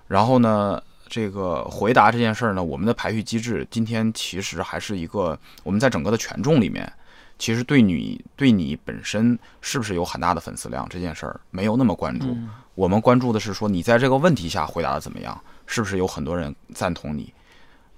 [0.07, 6.91] 然后呢，这个回答这件事儿呢，我们的排序机制今天其实还是一个我们在整个的权重里面。
[7.39, 12.37] 其实对你对你本身是不是有很大的粉丝量这件事儿没有那么关注，
[12.75, 17.33] 我们关注的是说你在这个问题下回答的怎么样，是不是有很多人赞同你？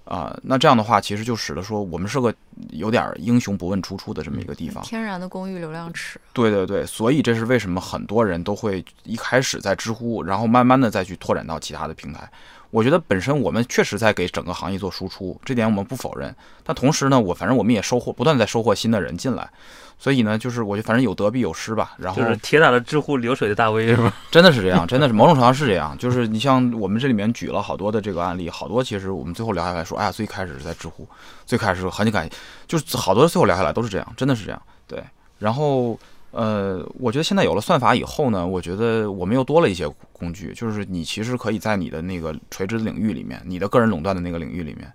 [0.06, 2.34] 啊、那这样的话，其实就使得说我们是个
[2.70, 4.82] 有点儿英雄不问出处的这么一个地方。
[4.82, 12.28] 天然的公寓流量池，对对对，所以这是为什么很多人都会一开始在知乎，然后慢慢的再去拓展到其他的平台。
[12.70, 16.34] 我觉得本身我们确实在给整个行业做输出，这点我们不否认。
[16.62, 19.50] 但同时呢，我反正我们也收获不断在收获新的人进来，
[19.98, 21.94] 所以呢，就是我觉得反正有得必有失吧。
[21.98, 24.12] 然后就是铁打的知乎流水的大 V 是吧？
[24.30, 25.98] 真的是这样，真的是某种程度上是这样。
[25.98, 31.06] 就是你像我们这里面举了好多的这个案例，好多其实我们最后聊下来说，哎呀，最开始是在知乎，
[31.44, 32.28] 最开始很感，
[32.68, 34.62] 就是好多最后聊下来都是这样，真的是这样。
[34.86, 35.02] 对，
[35.38, 35.98] 然后
[36.30, 44.92] 呃，我觉得现在有了算法以后呢，我觉得我们又多了一些工具，就是你其实可以在你的那个垂直领域里面，你的个人垄断的那个领域里面，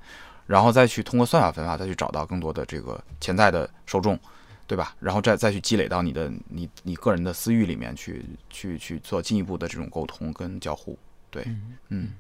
[0.47, 4.19] 然后再去通过算法分发，再去找到更多的这个潜在的受众。
[4.67, 4.95] 对吧？
[4.99, 10.97] 然后再再去积累到你的你你个人的私域里面去去去做进一步的这种沟通跟交互。
[11.29, 11.45] 对，
[11.89, 12.13] 嗯，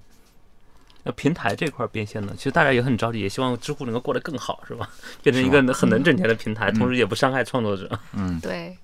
[1.01, 2.33] 那平台这块变现呢？
[2.37, 4.87] 其实大家也很着急，也希望知乎能够过得更好，是吧？
[5.23, 7.99] 变成一个很能挣钱的平台，同时也不伤害创作者。
[8.13, 8.77] 嗯对，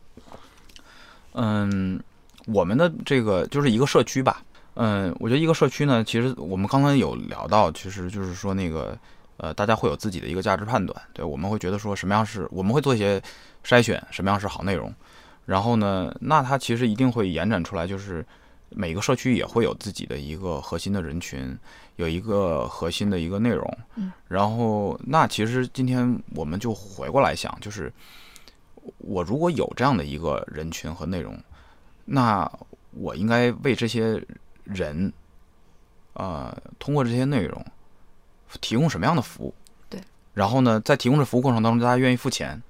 [1.34, 2.02] 嗯，
[2.48, 4.44] 我们的这个就是一个社区吧。
[4.76, 8.98] 嗯，我觉得一个社区呢，其实我们刚刚有聊到，其实就是说那个
[9.38, 11.00] 呃，大家会有自己的一个价值判断。
[11.14, 13.22] 对，我们会觉得说什么样是，我们会做一些
[13.66, 14.94] 筛选，什么样是好内容。
[15.46, 18.26] 然后呢，那它其实一定会延展出来，就是
[18.70, 21.58] 每个社区也会有自己的一个核心的人群，
[21.98, 23.78] 有一个核心的一个内容。
[23.96, 24.12] 嗯。
[24.30, 27.92] 然后，那其实今天我们就回过来想，就是
[28.98, 31.38] 我如果有这样的一个人群和内容，
[32.06, 32.52] 那
[32.92, 34.22] 我应该为这些
[34.64, 35.12] 人，
[36.14, 37.64] 呃，通过这些内容
[38.60, 39.54] 提供什么样的服务？
[39.90, 40.02] 对。
[40.34, 42.62] 然后呢，在提供这服务过程当中，大家愿意付钱，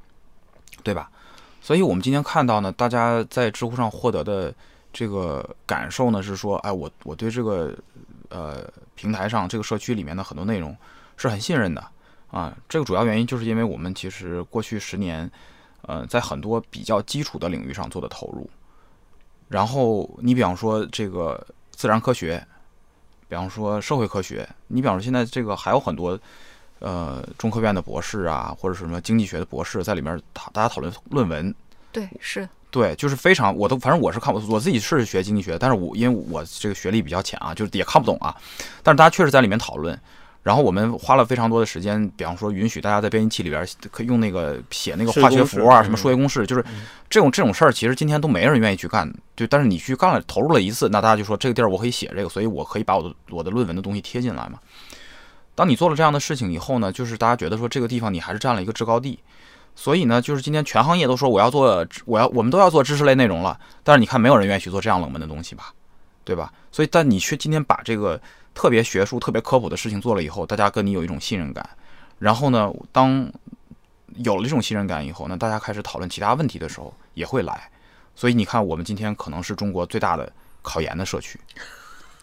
[0.84, 1.10] 对吧？
[1.62, 4.54] 所以我们今天看到呢，大家在知乎上获得的
[4.92, 7.78] 这个感受呢，是说，哎，我我对这个
[8.30, 10.76] 呃平台上这个社区里面的很多内容
[11.18, 11.84] 是很信任的
[12.32, 12.58] 啊。
[12.68, 15.30] 这个主要原因就是因为我们其实过去十年，
[15.92, 18.50] 呃，在很多比较基础的领域上做的投入。
[19.50, 22.42] 然后你比方说这个自然科学，
[23.28, 26.18] 比方说社会科学，你比方说现在这个还有很多。
[26.84, 31.54] 呃，中科院的博士啊，或者什么经济学的博士，在里面讨大家讨论论文，
[31.92, 38.36] 对，是，对，就是非常，我都反正我是看我我自己是学经济学，但是我因为我这个学历比较浅啊，就是也看不懂啊，
[38.82, 39.96] 但是大家确实在里面讨论，
[40.44, 46.66] 然后我们花了非常多的时间，比方说允许大家在编辑器里边可以用那个写那个化学符啊，什么数学公式，就是
[47.10, 54.60] 这种这种事儿，其实今天都没人愿意去干，就但是你去干了，投入了一次，那大家就说这个地儿我可以写这个，所以我可以把我的我的论文的东西贴进来嘛。
[55.54, 59.20] 当你做了这样的事情以后呢，就是大家觉得说这个地方你还是占了一个制高地，
[59.76, 65.72] 所以呢，就是今天全行业都说我要做，我要我们都要做知识类内容了，但是你看没有人愿意去做这样冷门的东西吧，
[66.24, 66.52] 对吧？
[66.72, 68.20] 所以但你却今天把这个
[68.54, 71.68] 特别学术、特别科普的事情做了以后，大家跟你有一种信任感，
[72.20, 73.32] 然后呢，当
[74.18, 77.70] 有了这种信任感以后那，大家开始讨论其他问题的时候也会来，
[78.16, 80.32] 所以你看我们今天可能是中国最大的
[80.62, 81.40] 考研的社区。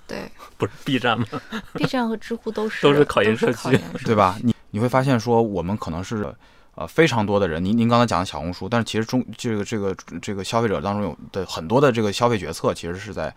[0.07, 1.27] 对不是 B 站吗
[1.75, 4.39] ？，B 站和知乎都是都是考研社区对吧？
[4.43, 6.35] 你你会发现说，我们可能是
[6.77, 13.35] 呃非常多的人，您您刚才讲的小红书，但是其实中这个这个这个消费者当中有的很多的这个消费决策，其实是在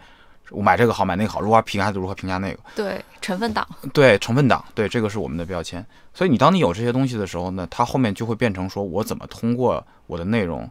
[0.52, 5.86] 我买这个好，买那个好，如何评价如何评价那个，对成分党，对成分党，对这个是我们的标签。
[6.14, 10.70] 所以你当你有这些东西的时候呢，它后面就会变成说我怎么通过我的内容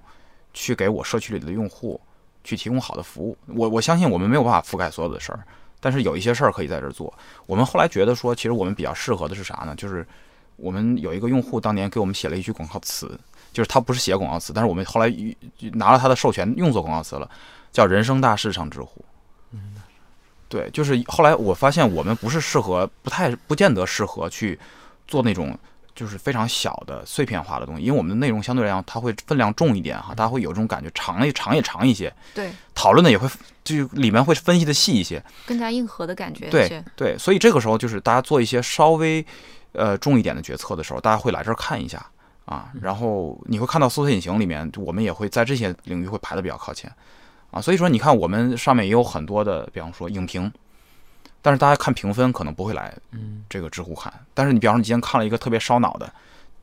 [0.52, 2.00] 去给我社区里的用户
[2.44, 3.36] 去提供好的服务。
[3.46, 5.40] 我我相信我们没有办法覆盖所有的事儿。
[5.82, 7.10] 但是有一些事儿可以在这儿做。
[7.46, 9.74] 我们后来觉得说，其实我们比较适合的是啥呢？
[9.76, 10.06] 就是
[10.56, 13.18] 我们有一个用户当年给我们写了一句广告词，
[13.50, 15.10] 就是他不是写广告词，但是我们后来
[15.72, 17.26] 拿了他的授权用作广告词了，
[17.72, 19.02] 叫“人生大事上知乎”。
[20.50, 24.58] 嗯，对，就是后来我发现我们不是适合，不太不见得适合去
[25.06, 25.56] 做那种
[25.94, 33.28] 就是非常小的碎片化的东西，因为我们的内容相对来讲它会分量重一点哈，大家会有这种感觉，长也长也长一些，对，讨论的也会
[33.62, 35.22] 就里面会分析的细一些。
[35.46, 36.48] 更加硬核的感觉。
[36.48, 39.24] 对对，所以这个时候就是大家做一些稍微
[39.72, 42.04] 呃重一点的决策的时候，大家会来这儿看一下
[42.46, 46.90] 啊，然后你会看到搜索引擎里面，我们也会在这些领域会排的比较靠前
[47.50, 50.50] 啊，所以说你看我们上面也有很多的，比方说影评，
[51.42, 56.12] 但是大家看评分可能不会来嗯，这个知乎看，但是你比方说你今天看了一个特别烧脑的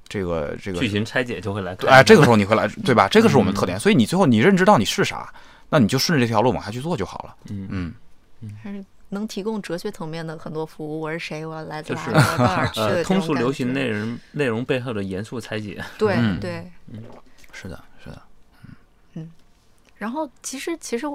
[0.07, 1.89] 这个这个剧情拆解就会来看。
[1.89, 3.07] 哎，这个时候你会来，对吧？
[3.09, 5.33] 这个是我们特点，所以你最后你认知到你是啥，
[5.69, 7.35] 那你就顺着这条路往下去做就好了。
[7.49, 7.93] 嗯
[8.41, 11.01] 嗯，还是能提供哲学层面的很多服务。
[11.01, 11.45] 我是谁？
[11.45, 12.33] 我要来自就是哪？
[12.33, 15.83] 我到哪儿去 通俗流行内容内容背后的严肃拆解。
[15.97, 16.71] 对对嗯对。
[17.51, 18.21] 是的，是的，
[19.97, 21.05] 然后其实其实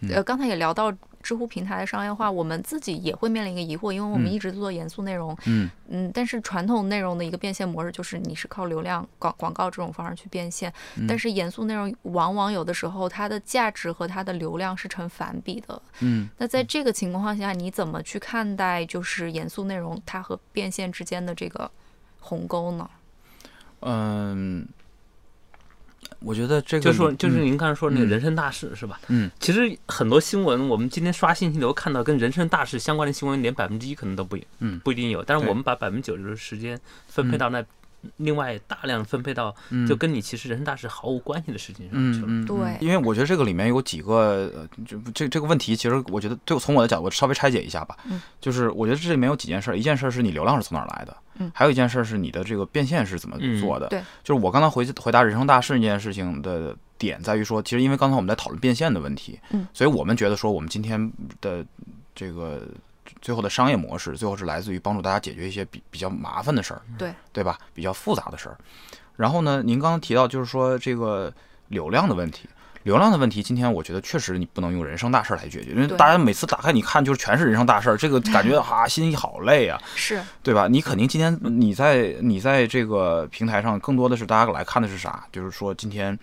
[0.00, 15.82] 嗯呃，刚才也聊到知乎平台的商业化，我们自己也会面临一个疑惑，因为我们嗯一直做严肃内容，嗯嗯，但是传统内容的一个变现模式就是你是靠流量广广告这种方式去变现，嗯但是严肃内容往往有的时候它的价值和它的流量是成反比的。
[15.98, 21.68] 嗯那在这个情况下，你怎么去看待就是严肃内容它和变现之间的这个
[22.20, 22.88] 鸿沟呢？
[23.80, 24.66] 嗯，
[26.20, 28.08] 我觉得这个就说就是您刚才说那个嗯。
[28.08, 29.00] 人生大事是吧？
[29.08, 29.30] 嗯。
[29.38, 34.36] 其实很多新闻，我们今天刷信息流看到跟人生大事相关的新闻，连百分之一可能都不
[34.82, 35.22] 不一定有。
[35.22, 37.64] 但是我们把百分之九十的时间分配到那，
[38.16, 39.86] 另外大量分配到嗯。
[39.86, 42.46] 就跟你其实人生大事毫无关系的事情上去了。
[42.46, 42.78] 对嗯。
[42.80, 47.96] 因为我觉得这个里面有几个，呃就这这个问题，其实我觉得对从我的角度稍微拆解一下吧。
[48.10, 51.50] 嗯，就是我觉得这里面有几件事儿，一件事儿是你流量是从哪儿来的，嗯。
[51.54, 53.60] 还有一件事儿是你的这个变现是怎么嗯。
[53.60, 53.88] 做的。
[53.88, 61.64] 对，就是我刚才回回答人生大事那件事情的点在于说，其实因为刚才我们在讨论变现的问题，嗯，所以我们觉得说我们今天的
[62.14, 62.62] 这个
[63.20, 67.58] 最后的商业模式，最后是来自于帮助大家解决一些比比较麻烦的事儿，对对吧？
[67.74, 68.56] 比较复杂的事儿。
[69.16, 71.32] 然后呢，您刚刚提到就是说这个
[71.68, 72.48] 流量的问题。
[72.84, 79.78] 流量的问题，今天我觉得确实你不能用人生大事儿来解决，因为大家每次打开你看就是全是人生大事儿，这个 感觉哈心里好累啊。
[79.94, 80.68] 是对吧？
[80.68, 85.26] 你肯定今天你在你在这个平台上，更多的是大家来看的是啥？
[85.30, 86.18] 就是说今天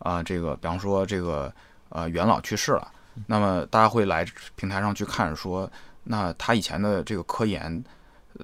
[0.00, 1.50] 啊、这个比方说这个
[1.88, 2.86] 呃元老去世了，
[3.26, 4.26] 那么大家会来
[4.56, 5.70] 平台上去看说，
[6.04, 7.82] 那他以前的这个科研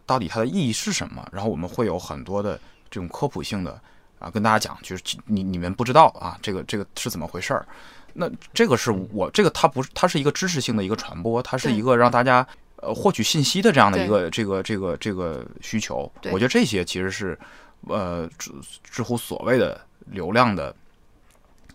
[0.07, 1.27] 到底它的意义是什么？
[1.33, 2.57] 然后我们会有很多的
[2.91, 3.81] 这种科普性的
[4.19, 7.67] 啊，跟大家讲，就是你你们不知道啊，这个这个是怎么回事儿？
[8.15, 12.47] 那这个是我这个它不是它是一个知识性的一个传播，它是一个让大家
[12.77, 16.11] 呃获取信息的这样的一个这个这个这个需求。
[16.25, 17.39] 我觉得这些其实是
[17.87, 18.53] 呃知
[18.83, 20.75] 知乎所谓的流量的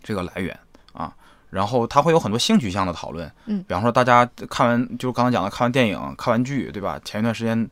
[0.02, 0.63] 这个来源啊。
[1.54, 7.00] 然后它会有很多性取向的讨论，嗯比方说大家看完就是刚才讲的看完电影、看完剧，对吧？
[7.06, 7.70] 前一段时间，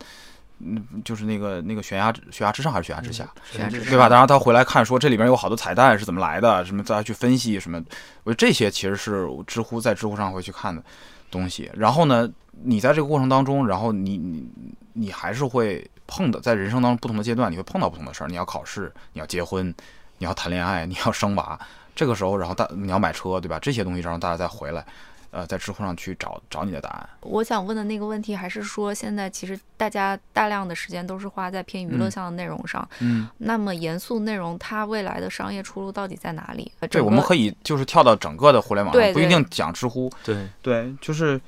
[0.59, 4.07] 嗯，就是那个那个悬崖悬崖之上还是悬崖之下，悬崖之对吧？
[4.07, 7.83] 然后他回来看说这里边有好多彩蛋是怎么来的，什么大家去分析什么，
[8.23, 10.83] 我觉得这些其实是知乎在知乎上会去看的
[11.31, 11.71] 东西。
[11.73, 12.29] 然后呢，
[12.63, 14.47] 你在这个过程当中，然后你你
[14.93, 18.27] 你还是会碰到，在人生当中不同的阶段，你会碰到不同的事儿。
[18.27, 19.73] 你要考试，你要结婚，
[20.19, 21.59] 你要谈恋爱，你要生娃，
[21.95, 23.59] 这个时候，然后大你要买车，对吧？
[23.59, 24.85] 这些东西然后大家再回来，
[25.31, 27.09] 呃，在知乎上去找找你的答案。
[27.21, 36.71] 我想问的那个问题，还是说现在其实大家大量的时间都是花在偏娱乐嗯向的内容上，嗯，那么严肃内容它未来的商业出路到底在哪里？
[36.89, 40.11] 对，我们可以就是跳到整个的互联网上，对对不一定讲知乎。
[40.23, 41.39] 对，对，就是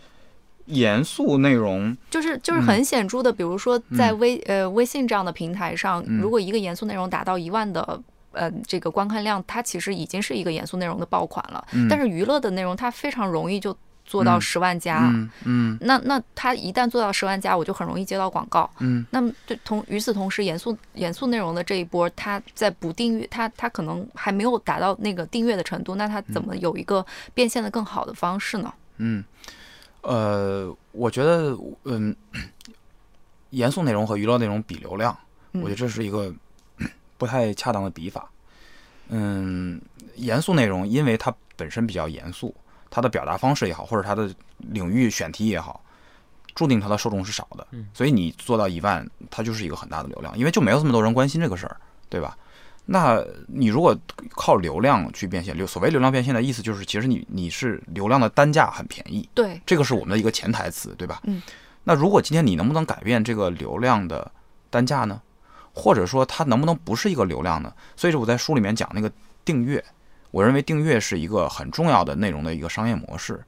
[0.66, 1.96] 严肃内容。
[2.10, 8.02] 就是就是嗯很显著的，比如说在嗯微、呃微信这样的平台上，嗯如果一个严肃内容达到一万的
[8.34, 11.66] 呃这个观看量，它其实已经是一个严肃内容的爆款了。
[11.72, 13.76] 嗯但是娱乐的内容，它非常容易就
[14.06, 15.00] 做到嗯十万加。
[15.14, 18.70] 嗯嗯那那它一旦做到十万加，我就很容易接到广告。
[18.80, 28.74] 嗯那么对同与此同时，严肃严肃内容的这一波，它在不订阅，它它可能还没有达到那个订阅的程度，那它怎么有一个变现的更好的方式呢？
[28.98, 29.24] 嗯，
[30.02, 32.16] 呃，我觉得，嗯，
[33.52, 35.18] 严肃内容和娱乐内容比流量，
[35.54, 36.34] 嗯我觉得这是一个
[37.24, 38.30] 不太恰当的笔法。
[39.08, 39.80] 嗯，
[40.16, 42.54] 严肃内容因为它本身比较严肃，
[42.90, 45.82] 它的表达方式也好，或者它的领域选题也好，
[46.54, 47.66] 注定它的受众是少的。
[47.72, 51.78] 嗯所以你做到一万，它就是一个很大的流量，因为就没有这么多人关心这个事儿，
[52.10, 52.38] 对吧？
[52.86, 53.98] 那你如果
[54.32, 61.22] 靠流量去变现，流所谓流量变现的意思就是，其实你你是流量的单价很便宜，对，这个是我们的一个潜台词，对吧？
[61.24, 61.42] 嗯。
[61.86, 64.30] 那如果今天你能不能改变这个流量的
[64.70, 65.22] 单价呢？
[65.74, 67.74] 或者说它能不能不是一个流量呢？
[67.96, 69.12] 所以说我在书里面讲那个
[69.44, 69.84] 订阅，
[70.32, 73.44] 我认为订阅是一个很重要的内容的一个商业模式。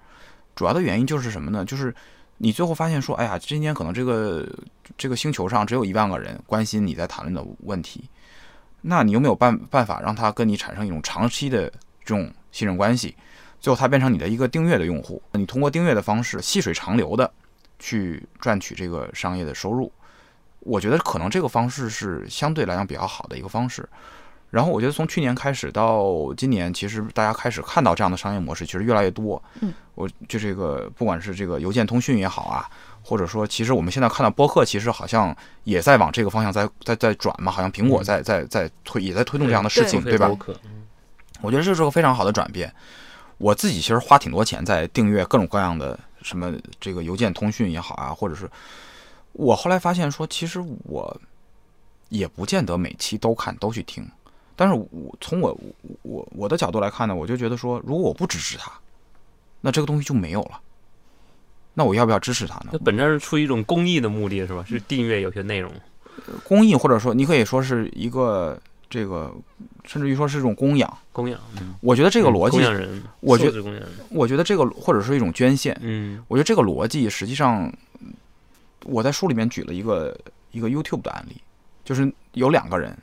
[0.56, 1.64] 主要的原因就是什么呢？
[1.64, 1.94] 就是
[2.38, 4.48] 你最后发现说，哎呀，今天可能这个
[4.98, 8.10] 这个星球上只有一万个人关心你在谈论的问题，
[8.82, 11.70] 那你有没有办办法让他跟你产生一种长期的
[12.04, 13.16] 这种信任关系？
[13.60, 17.32] 最后他变成你的一个订阅的用户，你通过订阅的方式细水长流的
[17.80, 19.92] 去赚取这个商业的收入。
[20.66, 23.88] 我觉得可能这个方式是相对来讲比较好的一个方式。
[24.52, 29.42] 然后我觉得从去年开始到今年，其实大家开始看到这样的商业模式，其实越来越多。
[29.60, 32.70] 嗯，我就这个不管是这个邮件通讯也好啊，
[33.02, 35.36] 或者说其实我们现在看到播客，其实好像
[35.66, 40.28] 也在往这个方向在在在转嘛，好像苹果在在在推也在推动这样的事情，对对吧？
[40.28, 40.56] 播客
[41.42, 42.74] 我觉得这是个非常好的转变。
[43.38, 48.50] 我自己其实花挺多钱在订阅各种各样的什么这个邮件通讯也好啊，或者是
[49.38, 51.22] 我后来发现说，其实我
[52.10, 54.08] 也不见得每期都看都去听，
[54.56, 55.58] 但是我从我
[56.04, 58.72] 我我的角度来看呢，我就觉得说，如果我不支持他，
[59.60, 60.60] 那这个东西就没有了。
[61.74, 62.80] 那我要不要支持他呢那？
[62.80, 64.64] 本质上是出于一种公益的目的，是吧？
[64.66, 65.70] 是订阅有些内容。
[66.46, 68.58] 公益或者说你可以说是一个
[68.90, 69.36] 这个，
[69.84, 70.98] 甚至于说是一种供养。
[71.12, 75.78] 供养，嗯，我觉得这个逻辑供，养人，我觉素质供养人，我觉得这个或者是一种捐献。
[75.82, 77.70] 嗯我觉得这个逻辑实际上，
[78.86, 80.18] 我在书里面举了一个
[80.52, 81.42] 一个 YouTube 的案例，
[81.84, 82.98] 就是有两个人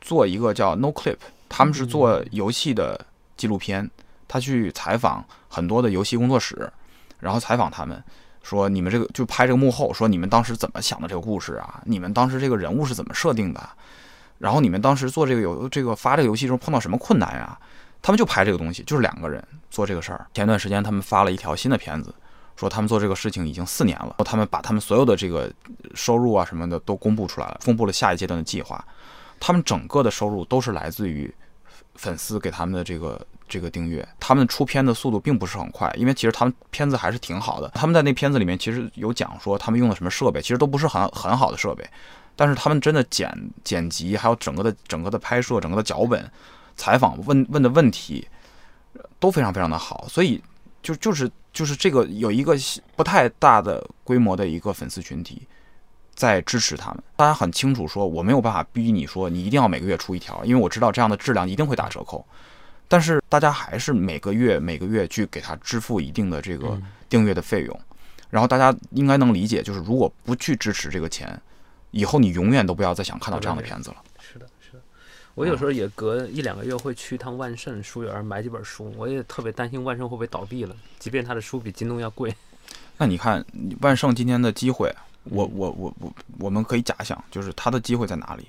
[0.00, 3.04] 做一个叫 No Clip，他们是做游戏的
[3.36, 3.90] 纪录片，
[4.26, 6.72] 他去采访很多的游戏工作室，
[7.20, 8.02] 然后采访他们。
[8.42, 11.80] 说你们这个就拍这个幕后，说你们当时怎么想的这个故事啊？
[11.86, 13.68] 你们当时这个人物是怎么设定的？
[14.38, 17.56] 然后你们当时做这个游这个发这个游戏时候碰到什么困难呀？
[18.02, 19.40] 他们就拍这个东西，就是两个人
[19.70, 20.26] 做这个事儿。
[20.34, 22.12] 前段时间他们发了一条新的片子，
[22.62, 25.52] 说他们做这个事情已经四年了，他们把他们所有的这个
[25.96, 28.84] 收入啊什么的都公布出来了，公布了下一阶段的计划。
[29.40, 31.34] 他们整个的收入都是来自于
[31.96, 34.06] 粉丝给他们的这个这个订阅。
[34.20, 37.68] 他们出片的速度并不是很快，因为其实他们片子还是挺好的。
[37.74, 41.84] 他们在那片子里面其实有讲说他们用的什么设备，其实都不是很很好的设备，
[42.36, 43.28] 但是他们真的剪
[43.64, 46.30] 剪辑，还有整个的整个的拍摄、整个的脚本、
[46.76, 48.24] 采访问问的问题
[49.18, 50.40] 都非常非常的好，所以
[50.80, 52.56] 就就是就是这个有一个
[52.96, 55.46] 不太大的规模的一个粉丝群体
[56.14, 57.02] 在支持他们。
[57.16, 62.24] 大家很清楚说，我没有办法逼你说你一定要每个月出一条，因为我知道这样的质量一定会打折扣。
[62.88, 67.80] 但是大家还是每个月每个月去给他支付一定的这个嗯订阅的费用，
[68.28, 71.40] 然后大家应该能理解，就是如果不去支持这个钱，
[71.90, 73.96] 以后你永远都不要再想看到这样的片子了。
[75.34, 82.34] 我有时候也隔一两个月会去一趟万盛书园买几本书，我也特别担心万盛会不会倒闭了，即便他的书比京东要贵。
[82.98, 83.44] 那你看
[83.80, 88.46] 万盛今天的机会，我我我我我们可以假想，就是它的机会在哪里？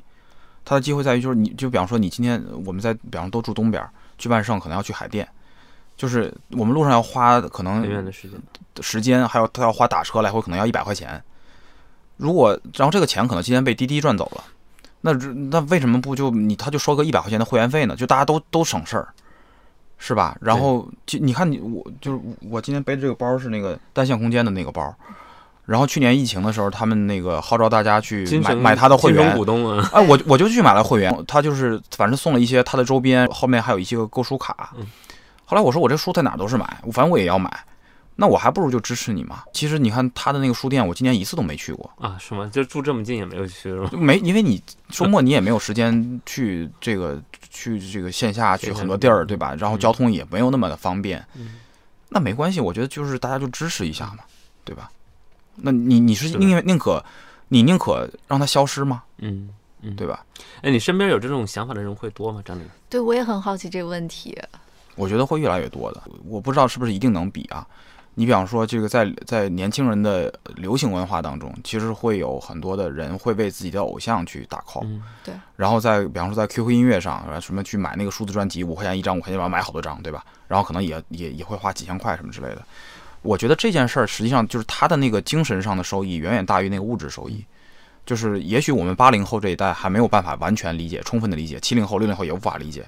[0.65, 3.81] 它的机会在于就是你就比方说你今天我们在比方说都住东边，
[4.17, 5.27] 去万盛可能要去海淀，
[5.95, 8.41] 就是我们路上要花可能很远的时间，
[8.81, 11.21] 时间，还有他要花打车来回可能要一百块钱。
[12.17, 14.43] 如果然后这个钱可能今天被滴滴赚走了，
[15.05, 17.95] 那这那为什么不就你他就收个一百块钱的会员费呢？
[17.95, 19.07] 就大家都都省事儿，
[19.97, 20.37] 是吧？
[20.39, 24.95] 然后就你看你我就是我今天背的这个包是那个单向空间的那个包，
[25.65, 34.87] 然后去年疫情的时候，他们那个号召大家去买买他的会员股东啊，哎，我我就去买了会员，他就是反正送了一些他的周边，后面还有一些个购书卡嗯。
[35.45, 37.51] 后来我说我这书在哪儿都是买，我反正我也要买，
[38.15, 39.43] 那我还不如就支持你嘛。
[39.53, 42.49] 其实你看他的那个书店，我今年一次都没去过，啊，是吗？
[42.53, 43.89] 就住这么近也没有去是吧？
[43.91, 49.55] 就没因为你周末你也没有时间去这个去这个线下去很多地儿，对吧？
[49.55, 51.55] 然后交通也没有那么的方便，嗯
[52.09, 54.19] 那没关系，我觉得就是大家就支持一下嘛，
[54.63, 54.91] 对吧？
[55.55, 57.03] 那你你是宁愿宁宁可
[57.47, 59.03] 你宁可让它消失吗？
[59.17, 59.49] 嗯
[59.81, 60.23] 嗯，对吧？
[60.61, 62.41] 哎，你身边有这种想法的人会多吗？
[62.45, 62.63] 张丽？
[62.89, 64.37] 对我也很好奇这个问题。
[64.95, 66.03] 我觉得会越来越多的。
[66.25, 67.67] 我不知道是不是一定能比啊。
[68.15, 75.01] 你比方说，这个在在年轻人的流行文化当中，其实会有很多的人会为自己的偶像去打 call，、嗯
[75.55, 80.23] 然后在比方说在 QQ 音乐上，什么去买那个数字专辑，五块钱一张，五块钱一张买好多张，对吧？
[80.47, 82.63] 然后可能也也也会花几千块什么之类的。
[83.21, 87.43] 我觉得这件事儿实际上就是他的那个精神上的收益远远大于那个物质收益。
[88.05, 92.85] 就是也许我们八零后这一代还没有办法完全理解、充分的理解，七零后、六零后也无法理解，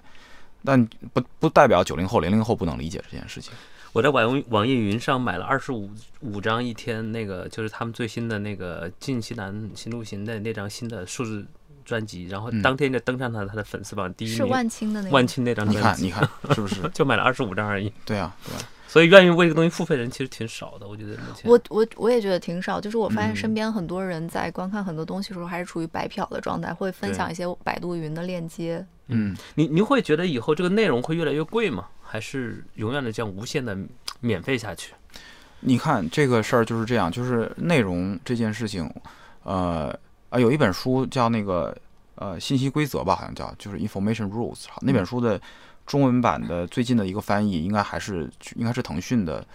[0.65, 3.53] 但不不代表九零后、零零后不能理解这件事情。
[3.95, 5.89] 我在网网易云上买了二十五
[6.19, 11.45] 五张一天，那个就是他们最新的那个进西南新路行的那张新的数字
[11.85, 16.81] 专辑，然后嗯当天就登上他他的粉丝榜第一是，万青的那个万青那张专你看，辑，你看，是不是？
[16.93, 17.89] 就买了二十五张而已。
[18.03, 21.17] 对啊，对啊，所以愿意为这个东西付费的人其实挺少的，我觉得。
[21.45, 28.85] 我我我也觉得挺少，就是我发现嗯身边很多人在观看很多东西的时候，还是处于白嫖的状态，会分享一些百度云的链接。
[29.07, 31.87] 嗯，你你会觉得以后这个内容会越来越贵吗？
[32.01, 33.77] 还是永远的这样无限的
[34.19, 34.93] 免费下去？
[35.59, 38.91] 你看这个事儿就是这样，就是内容这件事情，
[39.43, 39.97] 呃
[40.29, 41.75] 啊，有一本书叫那个
[42.15, 45.41] 呃信息规则吧，好像叫就是 Information Rules，那本书的
[45.85, 49.45] 中文版的最近的一个翻译，应该还是应该是腾讯的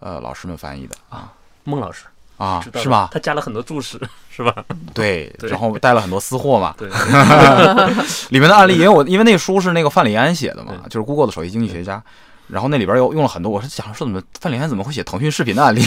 [0.00, 1.34] 呃老师们翻译的啊。
[1.64, 2.06] 孟老师
[2.38, 3.10] 啊是吧？
[3.12, 4.00] 他加了很多注释，
[4.30, 4.64] 是吧？
[4.94, 5.50] 对， 对。
[5.50, 6.88] 然后带了很多私货嘛，对，
[8.30, 12.02] 里面的案例，因为我因为那个书是那个范里安写的嘛，就是 Google 的首席经济学家，
[12.46, 15.82] 然后那里边又用了很多，我是想说怎么范里安怎么会写腾讯视频的案例？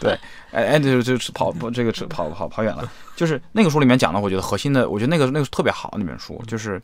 [0.00, 0.12] 对，
[0.50, 6.82] 哎哎，就就是跑不这个是跑跑跑远了，就是那个书里面讲的，我觉得核心的，我觉得那个那个特别好那本书，就是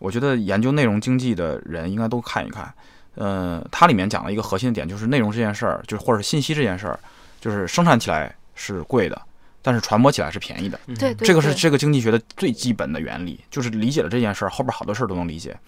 [0.00, 2.72] 我觉得研究内容经济的人应该都看一看。
[3.14, 6.98] 呃，它里面讲了一个核心的点，就是内容这件事儿，就是或者信息这件事儿，
[7.42, 9.20] 就是生产起来是贵的，
[9.60, 10.78] 但是传播起来是便宜的。
[10.86, 15.58] 嗯对对，这个是这个经济学的最基本的原理，就是理解了这件事儿，后边好多事儿都能理解。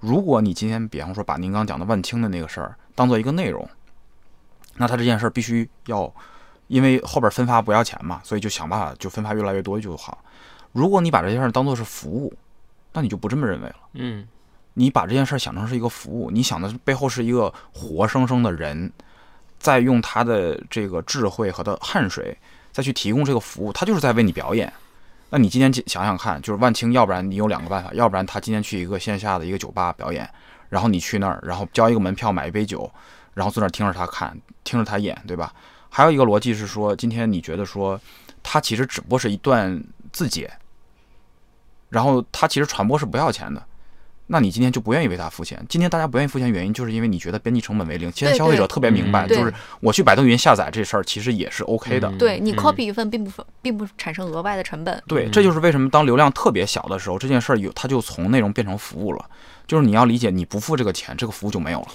[0.00, 3.68] 如果你今天比方说把您刚讲的万青的那个事儿当做一个内容，
[4.76, 6.12] 那他这件事儿必须要，
[6.66, 10.24] 因为后边分发不要钱嘛，所以就想办法就分发越来越多就好。
[10.72, 12.34] 如果你把这件事儿当做是服务，
[12.92, 13.76] 那你就不这么认为了。
[13.94, 14.26] 嗯
[14.74, 18.90] 你把这件事儿想成是一个服务，你想的背后是一个活生生的人，
[19.60, 22.36] 再用他的这个智慧和他汗水
[22.72, 24.72] 再去提供这个服务，他就是在为你表演。
[25.28, 30.28] 那你今天想想看，就是万青，要不然你有两个办法，要不然他今天去一个线下的一个酒吧表演，
[30.68, 32.90] 然后你去那儿，然后交一个门票买一杯酒，
[33.34, 35.54] 然后坐那儿听着他看，听着他演，对吧？
[35.88, 38.00] 还有一个逻辑是说，今天你觉得说
[38.42, 39.80] 他其实只不过是一段
[40.12, 40.50] 自解，
[41.90, 43.62] 然后他其实传播是不要钱的。
[44.32, 45.60] 那你今天就不愿意为他付钱？
[45.68, 48.10] 今天大家不愿意付钱，原因就是因为你觉得边际成本为零。
[48.12, 52.08] 现在对对消费者特别明白，嗯就是我去百度云下载这事儿其实也是 OK 的。
[52.08, 55.02] 嗯对你嗯 copy 一份并不并不产生额外的成本。
[55.08, 59.24] 对，嗯这就是为什么当流量特别小的时候，这件事儿有它就从内容变成服务了。
[59.66, 61.88] 就是你要理解，你不付这个钱，这个服务就没有了。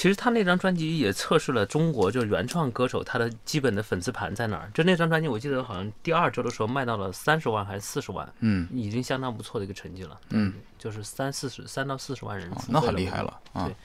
[0.00, 4.70] 其实他那张专辑也测试了中国就是原创歌手他的基本的粉丝盘在哪儿。
[4.72, 10.18] 就那张专辑，我记得好像第二周的时候卖到了三十万还是四十万，嗯，已经相当不错的一个成绩了。
[10.30, 13.76] 嗯，就是三四十三到四十万人哦那很厉害了啊对。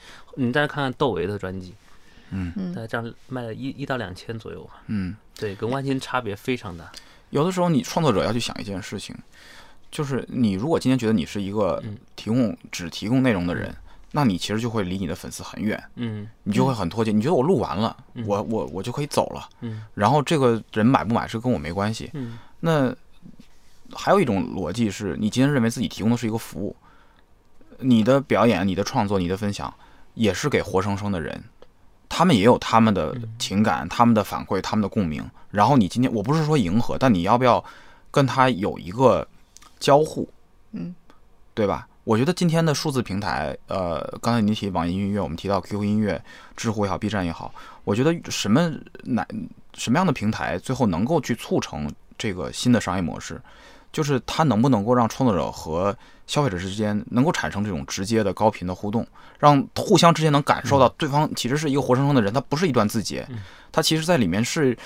[0.42, 1.74] 你再看看窦唯的专辑，
[2.30, 4.80] 嗯概这样卖了一一到两千左右吧。
[4.86, 6.90] 嗯，对，跟万青差别非常大。
[7.28, 9.14] 有的时候你创作者要去想一件事情，
[9.90, 13.76] 就是你如果今天觉得你是一个嗯提供只提供内容的人，
[14.16, 17.12] 那你其实就会离你的粉丝很远，嗯你就会很脱节。
[17.12, 22.10] 你觉得我录完了，嗯我我我就可以走了，嗯然后这个人买不买是跟我没关系。
[22.14, 22.96] 嗯那
[23.92, 26.74] 还有一种逻辑是，你今天认为自己提供的是一个服务，
[27.80, 29.72] 你的表演、你的创作、你的分享，
[30.14, 31.44] 也是给活生生的人，
[32.08, 35.22] 他们也有他们的情感、他们的反馈、他们的共鸣。
[35.50, 37.62] 然后你今天，我不是说迎合，但你要不要
[38.10, 39.28] 跟他有一个
[39.78, 40.26] 交互？
[40.72, 40.94] 嗯，
[41.52, 41.86] 对吧？
[42.06, 46.22] 我觉得今天的数字平台，呃，刚才您提网易音乐，我们提到 QQ 音乐、
[46.56, 47.52] 知乎也好，B 站也好，
[47.82, 48.70] 我觉得什么
[49.02, 49.26] 哪
[49.74, 53.42] 什么样的平台最后能够去促成这个新的商业模式，
[53.96, 55.96] 就是它能不能够让创作者和
[56.26, 59.06] 消费者之间能够产生这种直接的高频的互动，
[59.38, 63.26] 让互相之间能感受到对方其实是一个活生生的人，他不是一段字节，
[63.72, 64.76] 他其实在里面是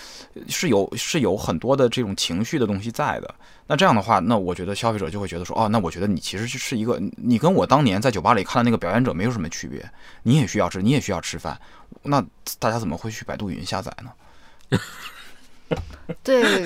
[0.47, 3.35] 是有是有很多的这种情绪的东西在的。
[3.67, 9.85] 那这样的话，那我觉得消费者就会觉得说，哦，那我觉得你其实是一个，你跟我当年在酒吧里看的那个表演者没有什么区别，
[10.23, 11.61] 你也需要吃，你也需要吃饭，
[12.05, 12.25] 那
[12.61, 14.79] 大家怎么会去百度云下载呢？
[16.23, 16.65] 对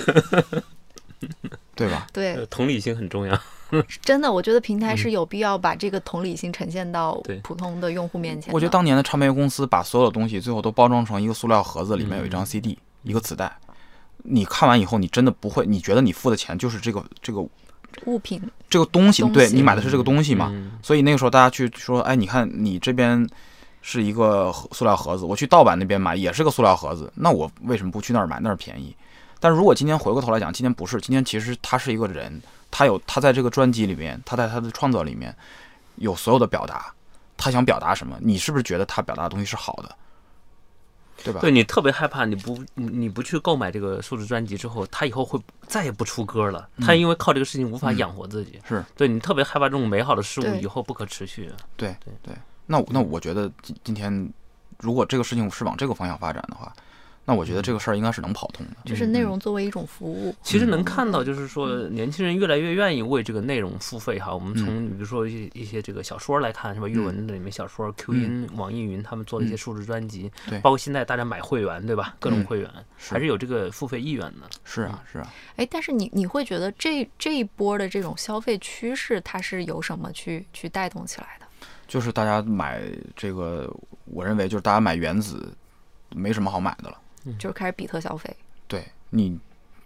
[1.75, 2.07] 对吧？
[2.13, 3.39] 对，呃同理心很重要。
[4.03, 8.53] 真的，我觉得平台是有必要把这个同理心呈现到普通的用户面前。
[8.55, 13.53] 我觉得当年的唱片公司把所有的东西最后都包装成一个塑料盒子，里面有一张 CD，、一个磁带。
[14.19, 17.41] 你看完以后，你真的不会，你觉得你付的钱就是这个这个
[18.07, 18.41] 物品
[18.71, 20.51] 这个东西，东西对你买的是这个东西嘛？
[20.53, 23.29] 嗯所以那个时候大家去说，哎，你看你这边
[23.83, 28.39] 是一个塑料盒子，我去盗版那边买也是个塑料盒子，那我为什么不去那儿买？
[28.41, 28.95] 那儿便宜。
[29.45, 32.41] 但如果今天回过头来讲，今天不是，今天其实他是一个人，
[32.71, 35.37] 他有他在这个专辑里面，他在他的创作里面
[35.97, 36.91] 有所有的表达，
[37.37, 38.17] 他想表达什么？
[38.23, 39.97] 你是不是觉得他表达的东西是好的？
[41.23, 41.41] 对吧？
[41.43, 46.67] 对你特别害怕，你不你你不去购买这个数字专辑之后，他以后会再也不出歌了。
[46.81, 51.53] 他因为靠这个事情无法养活自己，是对你特别害怕这种美好的事物以后不可持续。
[51.77, 52.35] 对对对。
[52.65, 54.33] 那那我觉得今今天
[54.79, 56.73] 如果这个事情是往这个方向发展的话，
[57.27, 58.73] 那我觉得这个事儿应该是能跑通的。
[58.85, 60.35] 就是内容作为一种服务。
[60.43, 64.35] 其实能看到，就是说年轻人越来越愿意为这个内容付费哈。
[64.35, 66.87] 我们嗯从比如说一些一些这个小说来看，是吧？
[66.87, 72.15] 阅文的里面小说、Q 音、网易云他们做的一些数字专辑，嗯对包括现在大家买会员，对吧？
[72.21, 74.49] 各种嗯会员是还是有这个付费意愿的。
[74.65, 75.33] 是啊，是啊。
[75.57, 81.47] 哎，但是你你会觉得这这一波的这种消费趋势，它是由什么去去带动起来的？
[81.87, 82.83] 就是大家买
[83.17, 83.73] 这个，
[84.05, 85.55] 我认为就是大家买原子
[86.11, 86.99] 没什么好买的了。
[87.39, 88.35] 就是开始比特消费。
[88.67, 89.39] 对你，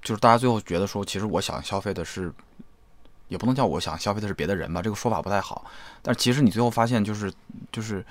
[0.02, 2.32] 就是大家最后觉得说，其实我想消费的是，
[3.28, 5.65] 也不能叫我想消费的是别的人吧，这个说法不太好。
[6.02, 7.32] 但其实你最后发现，就是
[7.73, 8.05] 就是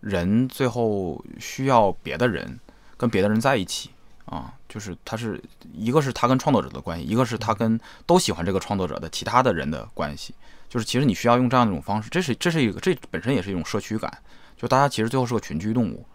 [0.00, 2.58] 人最后需要别的人
[2.96, 3.90] 跟别的人在一起
[4.24, 5.42] 啊，就是他是
[5.72, 10.34] 一个是他跟创作者的关系，一个是他跟都喜欢这个创作者的其他的人的关系。
[10.68, 14.10] 就是其实你需要用这样一种方式，这是这是一个这本身也是一种社区感，
[14.56, 16.06] 就大家其实最后是个群居动物。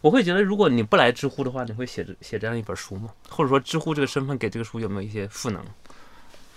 [0.00, 3.10] 我会觉得，如果你不来知乎的话，你会写这写这样一本书吗？
[3.28, 5.62] 或者说，知乎这个身份给这个书有没有一些赋能？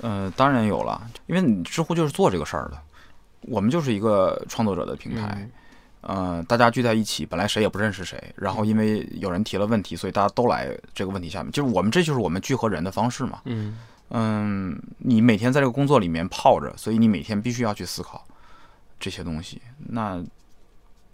[0.01, 2.81] 呃，当然有了，因为你知乎就是做这个事儿的，
[3.41, 5.49] 我们就是一个创作者的平台，
[6.01, 13.41] 呃，大家聚在一起，本来谁也不认识谁，然后因为有人提了问题，所以大家都来这个问题下面，就是我们这就是我们聚合人的方式嘛。
[13.45, 13.77] 嗯
[14.09, 18.25] 嗯，你每天在这个工作里面泡着，所以你每天必须要去思考
[18.99, 19.61] 这些东西。
[19.77, 20.21] 那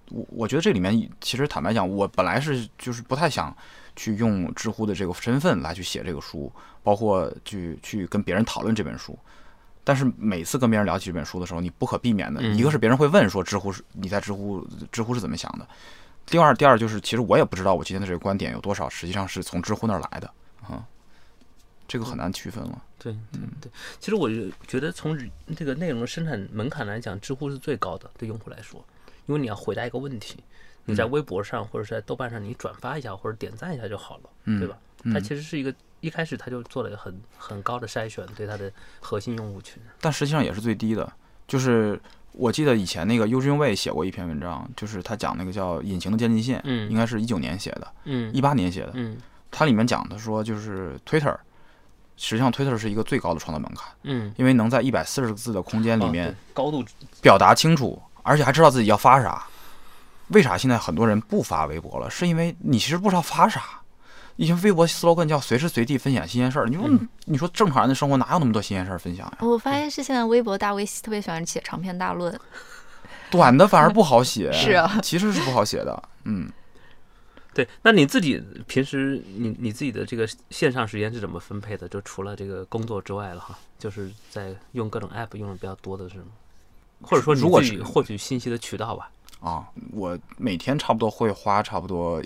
[0.09, 3.55] 我我觉得这里面其实坦白讲，我本来是就是不太想
[3.95, 6.51] 去用知乎的这个身份来去写这个书，
[6.83, 9.17] 包括去去跟别人讨论这本书。
[9.83, 15.67] 但是每次跟别人聊起这本书的时候，你不可避免的，嗯一个是别人会问说知乎是你在知乎知乎是怎么想的，
[16.27, 20.31] 第二第二就是其实我也不知道我今天的这个观点有多少实际上是从知乎那儿来的
[20.61, 20.85] 啊、
[21.87, 22.83] 这个很难区分了。
[22.99, 25.17] 对嗯对，其实我就觉得从
[25.55, 28.85] 这个内容生产门槛来讲，知乎是最高的，对用户来说，
[29.29, 30.43] 因为你要回答一个问题，
[30.85, 34.75] 你在微博上或者是在豆瓣上，你转发一下或者点赞一下就好了，嗯对吧？
[35.13, 39.81] 它其实是一个一开始他就做了一个很很高的筛选，对它的核心用户群。
[40.01, 41.09] 但实际上也是最低的。
[41.47, 41.99] 就是
[42.31, 48.91] 我记得以前那个优君卫写过一篇文章，就是他讲那个叫隐形的渐进线，嗯应该是一九年写的，嗯一八年写的。
[48.95, 49.15] 嗯
[49.51, 51.35] 它里面讲的说，就是 Twitter，
[52.17, 56.83] 实际上 Twitter 是一个最高的创造门槛，嗯，因为能在一百四十个字的空间里啊面高度
[57.21, 57.99] 表达清楚，
[58.29, 59.45] 而且还知道自己要发啥。
[60.27, 62.09] 为啥现在很多人不发微博了？
[62.09, 63.63] 是因为你其实不知道发啥。
[64.35, 69.37] 以前微博 slogan 叫随时随地分享新鲜事儿，你说、嗯你说正常人的生活哪有那么多新鲜事儿分享呀？
[69.41, 72.39] 我发现是现在微博大 V 特别喜欢写长篇大论，
[73.31, 76.01] 短的反而不好写， 是啊其实是不好写的。
[76.23, 76.49] 嗯，
[77.53, 81.89] 对，那你自己平时你你自己的这个线上时间是怎么分配的？
[81.89, 86.27] 就除了这个工作之外了哈，就是在用各种 app 用的比较多的是吗？
[87.01, 89.09] 或者说你如果是自己获取信息的渠道吧？
[89.41, 92.21] 啊，我每天差不多会花差不多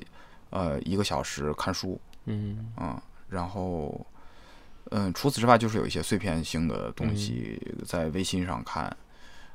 [0.49, 4.03] 呃一个小时看书，嗯啊，然后，
[4.89, 8.95] 嗯，除此之外就是有一些碎片性的东西在微信上看，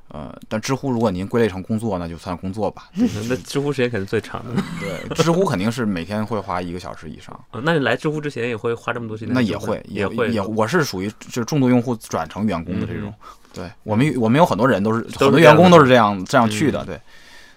[0.07, 2.89] 呃，但知乎如果您归类成工作，那就算工作吧。
[3.27, 4.61] 那知乎时间肯定最长的。
[4.79, 9.33] 对，知乎肯定是每天会花一个小时以上，哦那你来知乎之前也会花这么多时间？
[9.33, 13.13] 那也会，也会也，我是属于就是重度用户转成员工的这种嗯。
[13.53, 17.01] 对我们我们有很多人都是很多员工都是这样这样去的，嗯对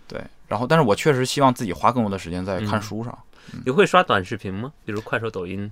[0.08, 0.24] 对。
[0.48, 3.18] 然后，但是我确实希望自己花更多的时间在看嗯书上。
[3.64, 4.70] 你会刷短视频吗？
[4.84, 5.70] 比如快手、抖音？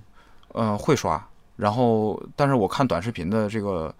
[0.53, 1.23] 呃，会刷，
[1.55, 3.93] 然后但是我看短视频的这个，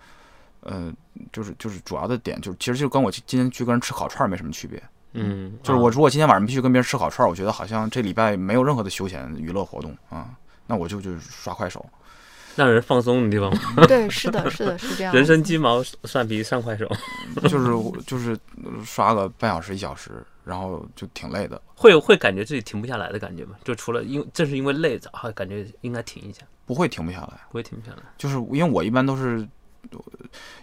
[0.61, 0.91] 呃，
[1.31, 4.81] 就是就是主要的点就是，其实就跟我今天去跟人吃烤串儿没什么区别。
[5.13, 10.29] 嗯，就是我啊如果今天晚上必须跟别人吃烤串儿，我觉得好像这礼拜没有任何的休闲娱乐活动啊，
[10.65, 11.85] 那我就就刷快手。
[12.55, 13.85] 让人放松的地方吗。
[13.87, 15.13] 对，是的，是的，是这样。
[15.13, 16.89] 人参鸡毛蒜皮上快手，
[17.47, 18.37] 就是就是
[18.85, 20.11] 刷个半小时一小时，
[20.43, 21.61] 然后就挺累的。
[21.75, 23.55] 会会感觉自己停不下来的感觉吗？
[23.63, 28.03] 就除了因为正是因为累，啊，感觉应该停一下，不会停不下来，不会停不下来。
[28.17, 29.39] 就是因为我一般都是，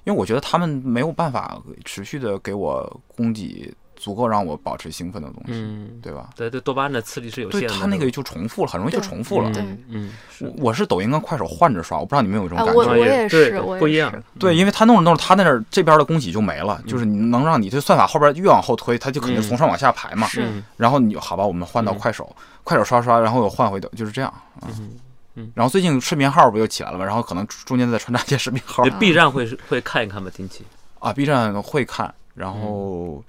[0.04, 6.30] 因为我觉得他们没有办法持续的给我供给足够让我保持兴奋的东西，嗯，对吧？
[6.36, 7.68] 对对，多巴胺的刺激是有限的。
[7.68, 9.52] 对他那个就重复了，很容易就重复了。
[9.52, 12.80] 对嗯我我是抖音跟快手换着刷，我不知道你们有没有这啊，种感觉。
[12.80, 14.12] 我我也是，我也不一样。
[14.38, 20.26] 对，因为他弄着弄着，他那儿这边的供给就没了，就是你能让你这算法后边越往后推，它就肯定从上往下排嘛。
[20.28, 22.34] 是嗯然后你好吧，我们换到嗯快手，
[22.64, 24.68] 快手刷刷，然后又换回的，就是这样啊。
[24.72, 27.04] 嗯然后最近视频号不又起来了吗？
[27.04, 30.64] 然后可能中间再穿插一些视频号对 B 站会会看一看吧，近期？
[30.98, 33.22] 啊，B 站会看，然后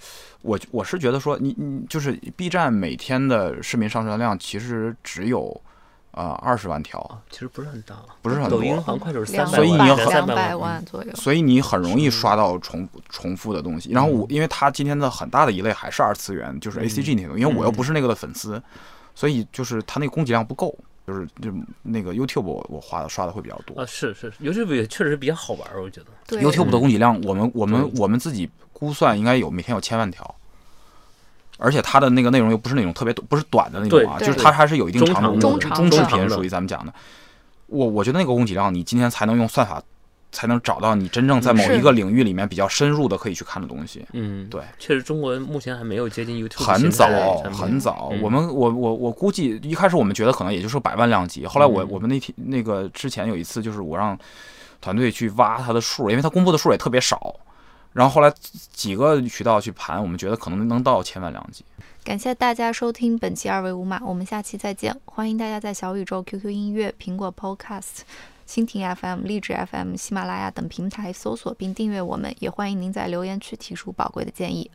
[0.44, 5.60] 我我是觉得说，你你就是 B 站每天的视频上传量其实只有
[6.12, 11.12] 啊二十万条，啊，其实不是很大，不是很多抖音好像快手是三百万，所以你很两百万，左右。
[11.16, 13.92] 所以你很容易刷到重重复的东西。
[13.92, 18.62] 然后我因为它今天的很大的一类还是二次元，就是 A C G 那种，因为我又不是那个的粉丝，
[19.16, 20.78] 所以就是它那个供给量不够。
[21.08, 26.38] 就是就那个 YouTube 我我花的刷的会比较多啊，是是，YouTube 也确实是比较好玩儿，我觉得。
[26.40, 28.48] ，YouTube 的供给量我们我们我们自己
[28.80, 30.36] 估算应该有每天有千万条，
[31.58, 36.94] 而且它的那个内容又不是那种特别短不是短的那种啊，就是它还是有一定长度的中中视频属于咱们讲的。
[37.68, 39.80] 我我觉得那个供给量，你今天才能用算法
[40.32, 44.06] 才能找到你真正在某一个领域里面比较深入的可以去看的东西。
[44.14, 47.08] 嗯，对，确实中国目前还没有接近 YouTube 很早
[47.52, 48.22] 很早，嗯。
[48.22, 51.90] 我们我我我估计一开始我们觉得可能也就是百万量级，后来我嗯。
[51.90, 54.18] 我们那天那个之前有一次就是我让
[54.82, 57.36] 团队去挖它的数，因为它公布的数也特别少，
[57.94, 58.34] 然后后来
[58.72, 61.66] 几个渠道去盘，我们觉得可能能到千万量级。
[62.04, 64.96] 感谢大家收听本期二维五码，我们下期再见。
[65.06, 68.02] 欢迎大家在小宇宙、QQ 音乐、苹果 Podcast、
[68.48, 74.72] 蜻蜓 FM、荔枝 FM、喜马拉雅等平台搜索并订阅我们，也欢迎您在留言区提出宝贵的建议。